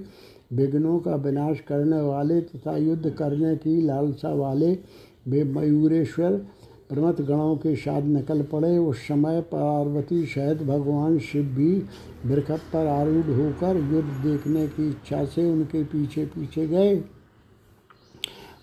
विघ्नों 0.53 0.99
का 0.99 1.15
विनाश 1.15 1.59
करने 1.59 2.01
वाले 2.01 2.39
तथा 2.41 2.75
युद्ध 2.77 3.09
करने 3.09 3.55
की 3.55 3.81
लालसा 3.81 4.33
वाले 4.33 4.71
वे 5.27 5.43
मयूरेश्वर 5.43 6.41
प्रमथ 6.89 7.21
गणों 7.21 7.55
के 7.55 7.75
साथ 7.75 8.01
निकल 8.01 8.41
पड़े। 8.41 8.77
उस 8.77 8.97
समय 8.97 9.41
पार्वती 9.41 10.25
सहित 10.25 10.61
भगवान 10.63 11.17
शिव 11.19 11.43
भी 11.55 11.71
बरखत 12.25 12.61
पर 12.73 12.87
आरूढ़ 12.87 13.29
होकर 13.31 13.77
युद्ध 13.93 14.09
देखने 14.23 14.67
की 14.67 14.87
इच्छा 14.89 15.23
से 15.25 15.49
उनके 15.51 15.83
पीछे 15.83 16.25
पीछे 16.25 16.67
गए। 16.67 17.01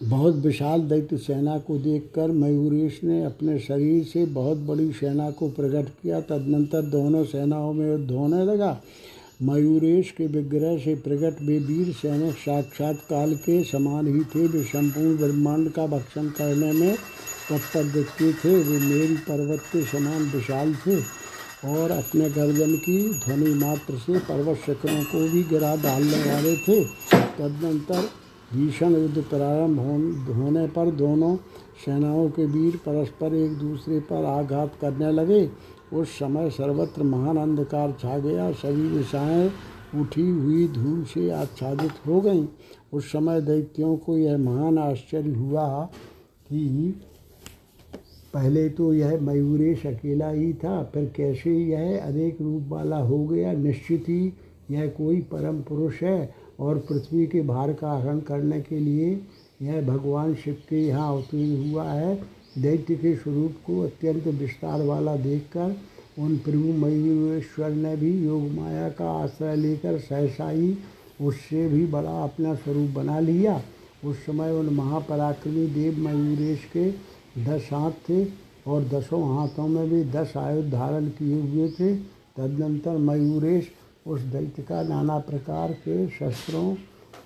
बहुत 0.02 0.34
विशाल 0.36 0.80
दैत्य 0.80 1.16
सेना 1.16 1.58
को 1.58 1.78
देखकर 1.78 2.30
मयूरेश 2.30 3.00
ने 3.04 3.22
अपने 3.24 3.58
शरीर 3.58 4.04
से 4.04 4.24
बहुत 4.26 4.58
बड़ी 4.58 4.90
सेना 4.92 5.30
को 5.30 5.48
प्रकट 5.48 5.88
किया। 5.92 6.20
तदनंतर 6.20 6.82
दोनों 6.82 7.24
सेनाओं 7.24 7.72
में 7.72 7.90
युद्ध 7.90 8.10
होने 8.10 8.44
लगा। 8.44 8.80
मयूरेश 9.42 10.10
के 10.10 10.26
विग्रह 10.26 10.76
से 10.78 10.94
प्रकट 10.94 11.42
वे 11.42 11.58
वीर 11.58 11.92
सैनिक 11.92 12.34
साक्षात 12.34 13.00
काल 13.10 13.34
के 13.36 13.62
समान 13.64 14.06
ही 14.06 14.20
थे। 14.24 14.46
वे 14.48 14.62
संपूर्ण 14.64 15.16
ब्रह्मांड 15.16 15.70
का 15.70 15.86
भक्षण 15.86 16.28
करने 16.28 16.72
में 16.72 16.96
तत्पर 17.50 17.84
देखते 17.84 18.32
थे, 18.32 18.54
वे 18.62 18.78
मेरी 18.78 19.16
पर्वत 19.16 19.60
के 19.72 19.82
समान 19.82 20.22
विशाल 20.30 20.74
थे 20.74 20.96
और 21.68 21.90
अपने 21.90 22.30
गर्जन 22.30 22.74
की 22.76 22.98
ध्वनि 23.20 23.54
मात्र 23.54 23.98
से 23.98 24.18
पर्वत 24.18 24.56
शिखरों 24.56 25.02
को 25.04 25.18
भी 25.28 25.42
गिरा 25.42 25.74
डालने 25.76 26.18
वाले 26.24 26.56
थे। 26.56 26.84
तदनंतर 27.38 28.08
भीषण 28.52 28.92
युद्ध 28.92 29.22
प्रारंभ 29.22 29.78
होने 30.30 30.66
पर 30.66 30.90
दोनों 30.90 31.36
सेनाओं 31.84 32.28
के 32.30 32.44
वीर 32.46 32.76
परस्पर 32.76 33.34
एक 33.34 33.56
दूसरे 33.58 34.00
पर 34.00 34.24
आघात 34.24 34.72
करने 34.80 35.12
लगे। 35.12 35.50
उस 35.92 36.18
समय 36.18 36.50
सर्वत्र 36.50 37.02
महान 37.02 37.36
अंधकार 37.36 37.92
छा 37.92 38.18
गया, 38.18 38.52
सभी 38.52 38.88
दिशाएँ 38.88 39.50
उठी 40.00 40.28
हुई 40.28 40.66
धूल 40.68 41.04
से 41.04 41.30
आच्छादित 41.30 42.06
हो 42.06 42.20
गईं। 42.20 42.46
उस 42.92 43.12
समय 43.12 43.40
दैत्यों 43.40 43.96
को 43.96 44.16
यह 44.18 44.38
महान 44.38 44.78
आश्चर्य 44.78 45.34
हुआ 45.34 45.88
कि 46.48 46.94
पहले 48.36 48.68
तो 48.68 48.92
यह 48.94 49.20
मयूरेश 49.22 49.84
अकेला 49.86 50.28
ही 50.30 50.52
था 50.54 50.82
फिर 50.94 51.04
कैसे 51.16 51.50
यह 51.50 52.06
अनेक 52.06 52.40
रूप 52.42 52.62
वाला 52.68 52.96
हो 52.98 53.18
गया, 53.26 53.52
निश्चित 53.52 54.08
ही 54.08 54.32
यह 54.70 54.86
कोई 54.88 55.20
परम 55.30 55.60
पुरुष 55.60 56.02
है 56.02 56.34
और 56.60 56.78
पृथ्वी 56.88 57.26
के 57.26 57.40
भार 57.42 57.72
का 57.72 57.92
हरण 57.92 58.20
करने 58.20 58.60
के 58.60 58.78
लिए 58.78 59.08
यह 59.62 59.80
भगवान 59.86 60.34
शिव 60.34 60.56
के 60.68 60.86
यहाँ 60.86 61.08
अवतीर्ण 61.12 61.70
हुआ 61.70 61.84
है। 61.84 62.14
दैत्य 62.58 62.94
के 62.94 63.14
स्वरूप 63.16 63.54
को 63.66 63.80
अत्यंत 63.82 64.26
विस्तार 64.34 64.82
वाला 64.82 65.16
देखकर 65.16 65.74
उन 66.18 66.36
प्रभु 66.44 66.72
मयूरेश्वर 66.84 67.70
ने 67.70 67.96
भी 67.96 68.12
योग 68.26 68.50
माया 68.52 68.88
का 68.90 69.10
आश्रय 69.14 69.56
लेकर 69.56 69.98
सहसा 70.00 70.50
ही 70.50 70.76
उससे 71.20 71.66
भी 71.68 71.84
बड़ा 71.86 72.22
अपना 72.22 72.54
स्वरूप 72.54 72.90
बना 72.90 73.18
लिया। 73.20 73.60
उस 74.04 74.24
समय 74.26 74.52
उन 74.52 74.68
महापराक्रमी 74.74 75.66
देव 75.72 75.98
मयूरेश 75.98 76.64
के 76.72 76.90
दस 77.38 77.68
हाथ 77.72 77.92
थे 78.08 78.24
और 78.66 78.84
दसों 78.84 79.22
हाथों 79.36 79.66
में 79.68 79.88
भी 79.90 80.02
दस 80.04 80.32
आयुध 80.36 80.70
धारण 80.70 81.08
किए 81.08 81.40
हुए 81.42 81.68
थे। 81.70 81.94
तदनंतर 82.36 82.96
मयूरेश 82.98 83.70
उस 84.06 84.20
दैत्य 84.22 84.62
का 84.62 84.82
नाना 84.82 85.18
प्रकार 85.18 85.72
के 85.84 86.06
शस्त्रों 86.08 86.74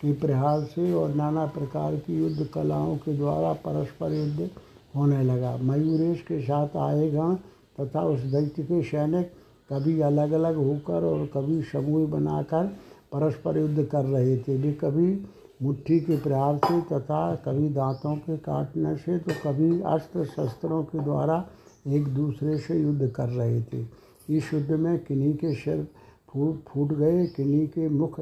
के 0.00 0.12
प्रहार 0.12 0.61
से 0.64 0.92
और 0.92 1.14
नाना 1.14 1.46
प्रकार 1.46 1.96
की 1.96 2.18
युद्ध 2.18 2.48
कलाओं 2.54 2.96
के 2.96 3.16
द्वारा 3.16 3.52
परस्पर 3.64 4.12
युद्ध 4.12 4.50
होने 4.96 5.22
लगा। 5.22 5.56
मयूरेश 5.62 6.20
के 6.20 6.40
साथ 6.40 6.76
आए 6.78 7.11
गण 7.11 7.34
तथा 7.80 8.02
उस 8.02 8.20
दैत्य 8.26 8.62
के 8.62 8.82
सैनिक 8.82 9.32
कभी 9.70 10.00
अलग 10.00 10.32
अलग 10.32 10.56
होकर 10.56 11.04
और 11.04 11.26
कभी 11.26 11.62
समूह 11.62 12.08
बनाकर 12.11 12.66
परस्पर 13.12 13.58
युद्ध 13.58 13.84
कर 13.84 14.04
रहे 14.04 14.36
थे। 14.38 14.56
वे 14.56 14.72
कभी 14.72 15.12
मुट्ठी 15.61 15.98
के 16.00 16.16
प्रहार 16.16 16.56
से 16.58 16.80
तथा 16.90 17.34
कभी 17.44 17.68
दांतों 17.68 18.14
के 18.16 18.36
काटने 18.38 18.96
से 18.96 19.18
तो 19.18 19.32
कभी 19.44 19.80
अस्त्र 19.86 20.24
शस्त्रों 20.26 20.82
के 20.84 20.98
द्वारा 20.98 21.44
एक 21.86 22.08
दूसरे 22.14 22.56
से 22.58 22.78
युद्ध 22.80 23.08
कर 23.08 23.28
रहे 23.28 23.61
थे। 23.62 23.84
इस 24.28 24.52
युद्ध 24.54 24.70
में 24.70 24.98
किन्हीं 24.98 25.34
के 25.34 25.54
सिर 25.54 25.86
फूट 26.32 26.62
फूट 26.68 26.92
गए, 26.92 27.26
किन्हीं 27.26 27.66
के 27.68 27.88
मुख 27.88 28.20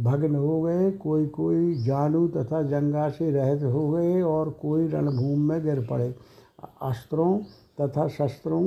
भग्न 0.00 0.34
हो 0.34 0.60
गए 0.62 0.90
कोई 0.98 1.26
कोई 1.28 1.74
जानू 1.84 2.26
तथा 2.28 2.62
जंगा 2.62 3.08
से 3.08 3.30
रहित 3.30 3.62
हो 3.64 3.88
गए 3.90 4.20
और 4.22 4.50
कोई 4.62 4.86
रणभूमि 4.88 5.46
में 5.46 5.62
गिर 5.64 5.86
पड़े। 5.86 6.14
अस्त्रों 6.82 7.38
तथा 7.80 8.06
शस्त्रों 8.08 8.62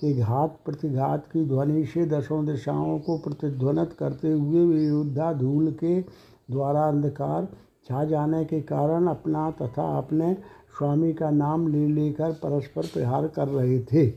के 0.00 0.12
घात 0.14 0.58
प्रतिघात 0.64 1.26
की 1.26 1.44
ध्वनि 1.48 1.84
से 1.86 2.04
दसों 2.06 2.44
दिशाओं 2.46 2.98
को 2.98 3.16
प्रतिध्वनित 3.18 3.92
करते 3.92 4.32
हुए 4.32 4.64
वे 4.66 4.84
योद्धा 4.86 5.32
धूल 5.32 5.70
के 5.72 6.00
द्वारा 6.48 6.86
अंधकार 6.88 7.48
छा 7.86 8.04
जाने 8.04 8.44
के 8.44 8.60
कारण 8.62 9.06
अपना 9.06 9.50
तथा 9.50 9.96
अपने 9.98 10.32
स्वामी 10.78 11.12
का 11.12 11.30
नाम 11.30 11.66
ले 11.68 11.86
लेकर 11.86 12.32
परस्पर 12.32 12.86
प्रहार 12.86 13.26
कर 13.28 13.48
रहे 13.48 13.78
थे। 13.82 14.12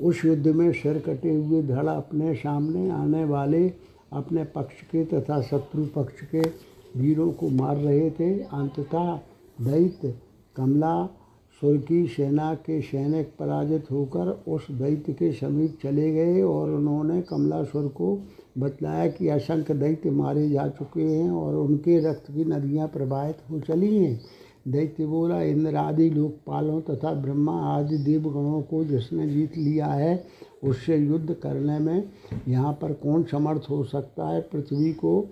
उस 0.00 0.24
युद्ध 0.24 0.46
में 0.46 0.72
सिर 0.72 0.98
कटे 0.98 1.34
हुए 1.34 1.62
धड़ 1.62 1.86
अपने 1.86 2.34
सामने 2.34 2.88
आने 2.90 3.24
वाले 3.24 3.68
अपने 4.12 4.44
पक्ष 4.44 4.80
के 4.92 5.04
तथा 5.04 5.40
शत्रु 5.42 5.84
पक्ष 5.94 6.24
के 6.24 6.42
वीरों 6.96 7.30
को 7.32 7.48
मार 7.48 7.76
रहे 7.76 8.10
थे। 8.10 8.32
अंततः 8.40 9.14
दैत्य 9.60 10.14
कमला 10.56 11.06
सुर 11.60 11.76
की 11.78 12.06
सेना 12.06 12.54
के 12.54 12.80
सैनिक 12.82 13.32
पराजित 13.38 13.90
होकर 13.90 14.28
उस 14.48 14.70
दैत्य 14.70 15.12
के 15.12 15.32
समीप 15.32 15.78
चले 15.82 16.12
गए 16.12 16.42
और 16.42 16.70
उन्होंने 16.70 17.20
कमलासुर 17.22 17.88
को 17.88 18.16
बतलाया 18.58 19.06
कि 19.06 19.28
असंख्य 19.28 19.74
दैत्य 19.74 20.10
मारे 20.10 20.48
जा 20.50 20.66
चुके 20.68 21.02
हैं 21.02 21.30
और 21.30 21.54
उनके 21.54 21.98
रक्त 22.10 22.30
की 22.30 22.44
नदियाँ 22.44 22.88
प्रवाहित 22.88 23.36
हो 23.50 23.60
चली 23.60 23.96
हैं। 23.96 24.20
दैत्य 24.68 25.06
बोला 25.06 25.40
इंद्र 25.42 25.76
आदि 25.76 26.10
लोकपालों 26.10 26.80
तथा 26.80 27.12
ब्रह्मा 27.12 27.52
आदि 27.52 27.98
देवगणों 27.98 28.62
को 28.62 28.84
जिसने 28.84 29.26
जीत 29.28 29.56
लिया 29.56 29.86
है, 29.86 30.24
उससे 30.64 30.96
युद्ध 30.96 31.34
करने 31.34 31.78
में 31.78 32.08
यहाँ 32.48 32.72
पर 32.72 32.92
कौन 32.92 33.22
समर्थ 33.22 33.62
हो 33.70 33.82
सकता 33.84 34.28
है? 34.28 34.40
पृथ्वी 34.40 34.92
को 34.92 35.28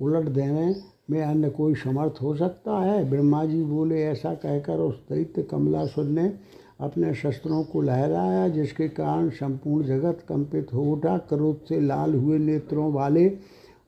उलट 0.00 0.28
देने 0.28 0.74
में 1.10 1.22
अन्य 1.22 1.50
कोई 1.50 1.74
समर्थ 1.74 2.22
हो 2.22 2.34
सकता 2.36 2.78
है? 2.80 3.10
ब्रह्मा 3.10 3.44
जी 3.44 3.62
बोले, 3.62 4.02
ऐसा 4.02 4.34
कहकर 4.34 4.78
उस 4.78 4.94
दैत्य 5.12 5.42
कमलासुर 5.42 6.04
ने 6.04 6.32
अपने 6.80 7.12
शस्त्रों 7.14 7.62
को 7.64 7.80
लहराया, 7.80 8.48
जिसके 8.48 8.88
कारण 8.88 9.28
संपूर्ण 9.30 9.86
जगत 9.86 10.24
कंपित 10.28 10.72
हो 10.74 10.82
उठा। 10.92 11.16
क्रोध 11.18 11.64
से 11.68 11.80
लाल 11.80 12.14
हुए 12.14 12.38
नेत्रों 12.38 12.92
वाले 12.92 13.30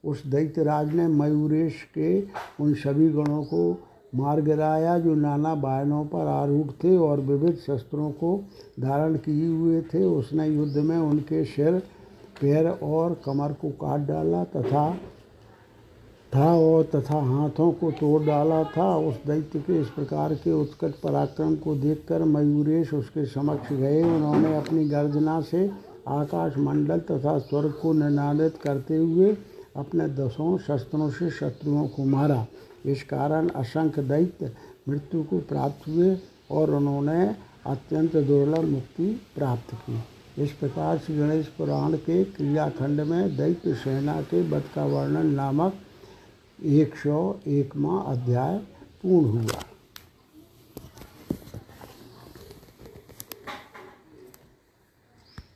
उस 0.04 0.24
दैत्यराज 0.26 0.94
ने 0.94 1.06
मयूरेश 1.08 1.82
के 1.94 2.20
उन 2.60 2.74
सभी 2.74 3.08
गणों 3.08 3.42
को 3.44 3.60
मार 4.14 4.40
गिराया, 4.40 4.98
जो 4.98 5.14
नाना 5.14 5.54
बायनों 5.54 6.04
पर 6.04 6.26
आरूढ़ 6.26 6.70
थे 6.84 6.96
और 6.96 7.20
विविध 7.20 7.56
शस्त्रों 7.56 8.10
को 8.10 8.36
धारण 8.80 9.16
किए 9.16 9.48
हुए 9.48 9.80
थे। 9.84 10.04
उसने 10.04 10.48
युद्ध 10.48 10.76
में 10.78 10.96
उनके 10.96 11.44
सिर, 11.44 11.78
पैर 12.40 12.68
और 12.68 13.20
कमर 13.24 13.52
को 13.52 13.70
काट 13.70 14.00
डाला 14.00 14.44
तथा 14.46 14.90
था 16.32 16.52
और 16.54 16.82
तथा 16.84 17.18
हाथों 17.24 17.70
को 17.72 17.90
तोड़ 17.90 18.22
डाला 18.22 18.62
था। 18.66 18.96
उस 18.98 19.14
दैत्य 19.26 19.58
के 19.58 19.80
इस 19.80 19.88
प्रकार 19.88 20.34
के 20.34 20.52
उत्कट 20.52 20.94
पराक्रम 21.02 21.54
को 21.56 21.74
देखकर 21.76 22.24
मयूरेश 22.24 22.92
उसके 22.94 23.24
समक्ष 23.26 23.72
गए। 23.72 24.02
उन्होंने 24.04 24.54
अपनी 24.56 24.88
गर्जना 24.88 25.40
से 25.40 25.70
आकाश 26.08 26.56
मंडल 26.58 26.98
तथा 27.10 27.38
स्वर्ग 27.38 27.72
को 27.82 27.92
निनादित 27.92 28.58
करते 28.62 28.96
हुए 28.96 29.36
अपने 29.76 30.08
दसों 30.08 30.56
शस्त्रों 30.58 31.10
से 31.10 31.30
शत्रुओं 31.30 31.86
को 31.88 32.04
मारा। 32.04 32.46
इस 32.86 33.02
कारण 33.02 33.48
असंख्य 33.48 34.02
दैत्य 34.02 34.52
मृत्यु 34.88 35.22
को 35.22 35.38
प्राप्त 35.38 35.88
हुए 35.88 36.16
और 36.50 36.70
उन्होंने 36.70 37.24
अत्यंत 37.66 38.16
दुर्लभ 38.16 38.64
मुक्ति 38.64 39.20
प्राप्त 39.36 39.74
की। 39.74 40.02
इस 40.42 40.52
प्रकार 40.52 40.98
श्री 40.98 41.16
गणेश 41.16 41.46
पुराण 41.48 41.96
के 41.96 42.22
क्रियाखंड 42.24 43.00
में 43.00 43.36
दैत्य 43.36 43.74
सेना 43.74 44.20
के 44.22 44.48
वध 44.50 44.64
का 44.74 44.84
वर्णन 44.86 45.26
नामक 45.26 45.72
एक 46.64 46.94
सौ 46.96 47.40
एकवा 47.46 47.98
अध्याय 48.12 48.58
पूर्ण 49.02 49.28
हुआ। 49.28 49.62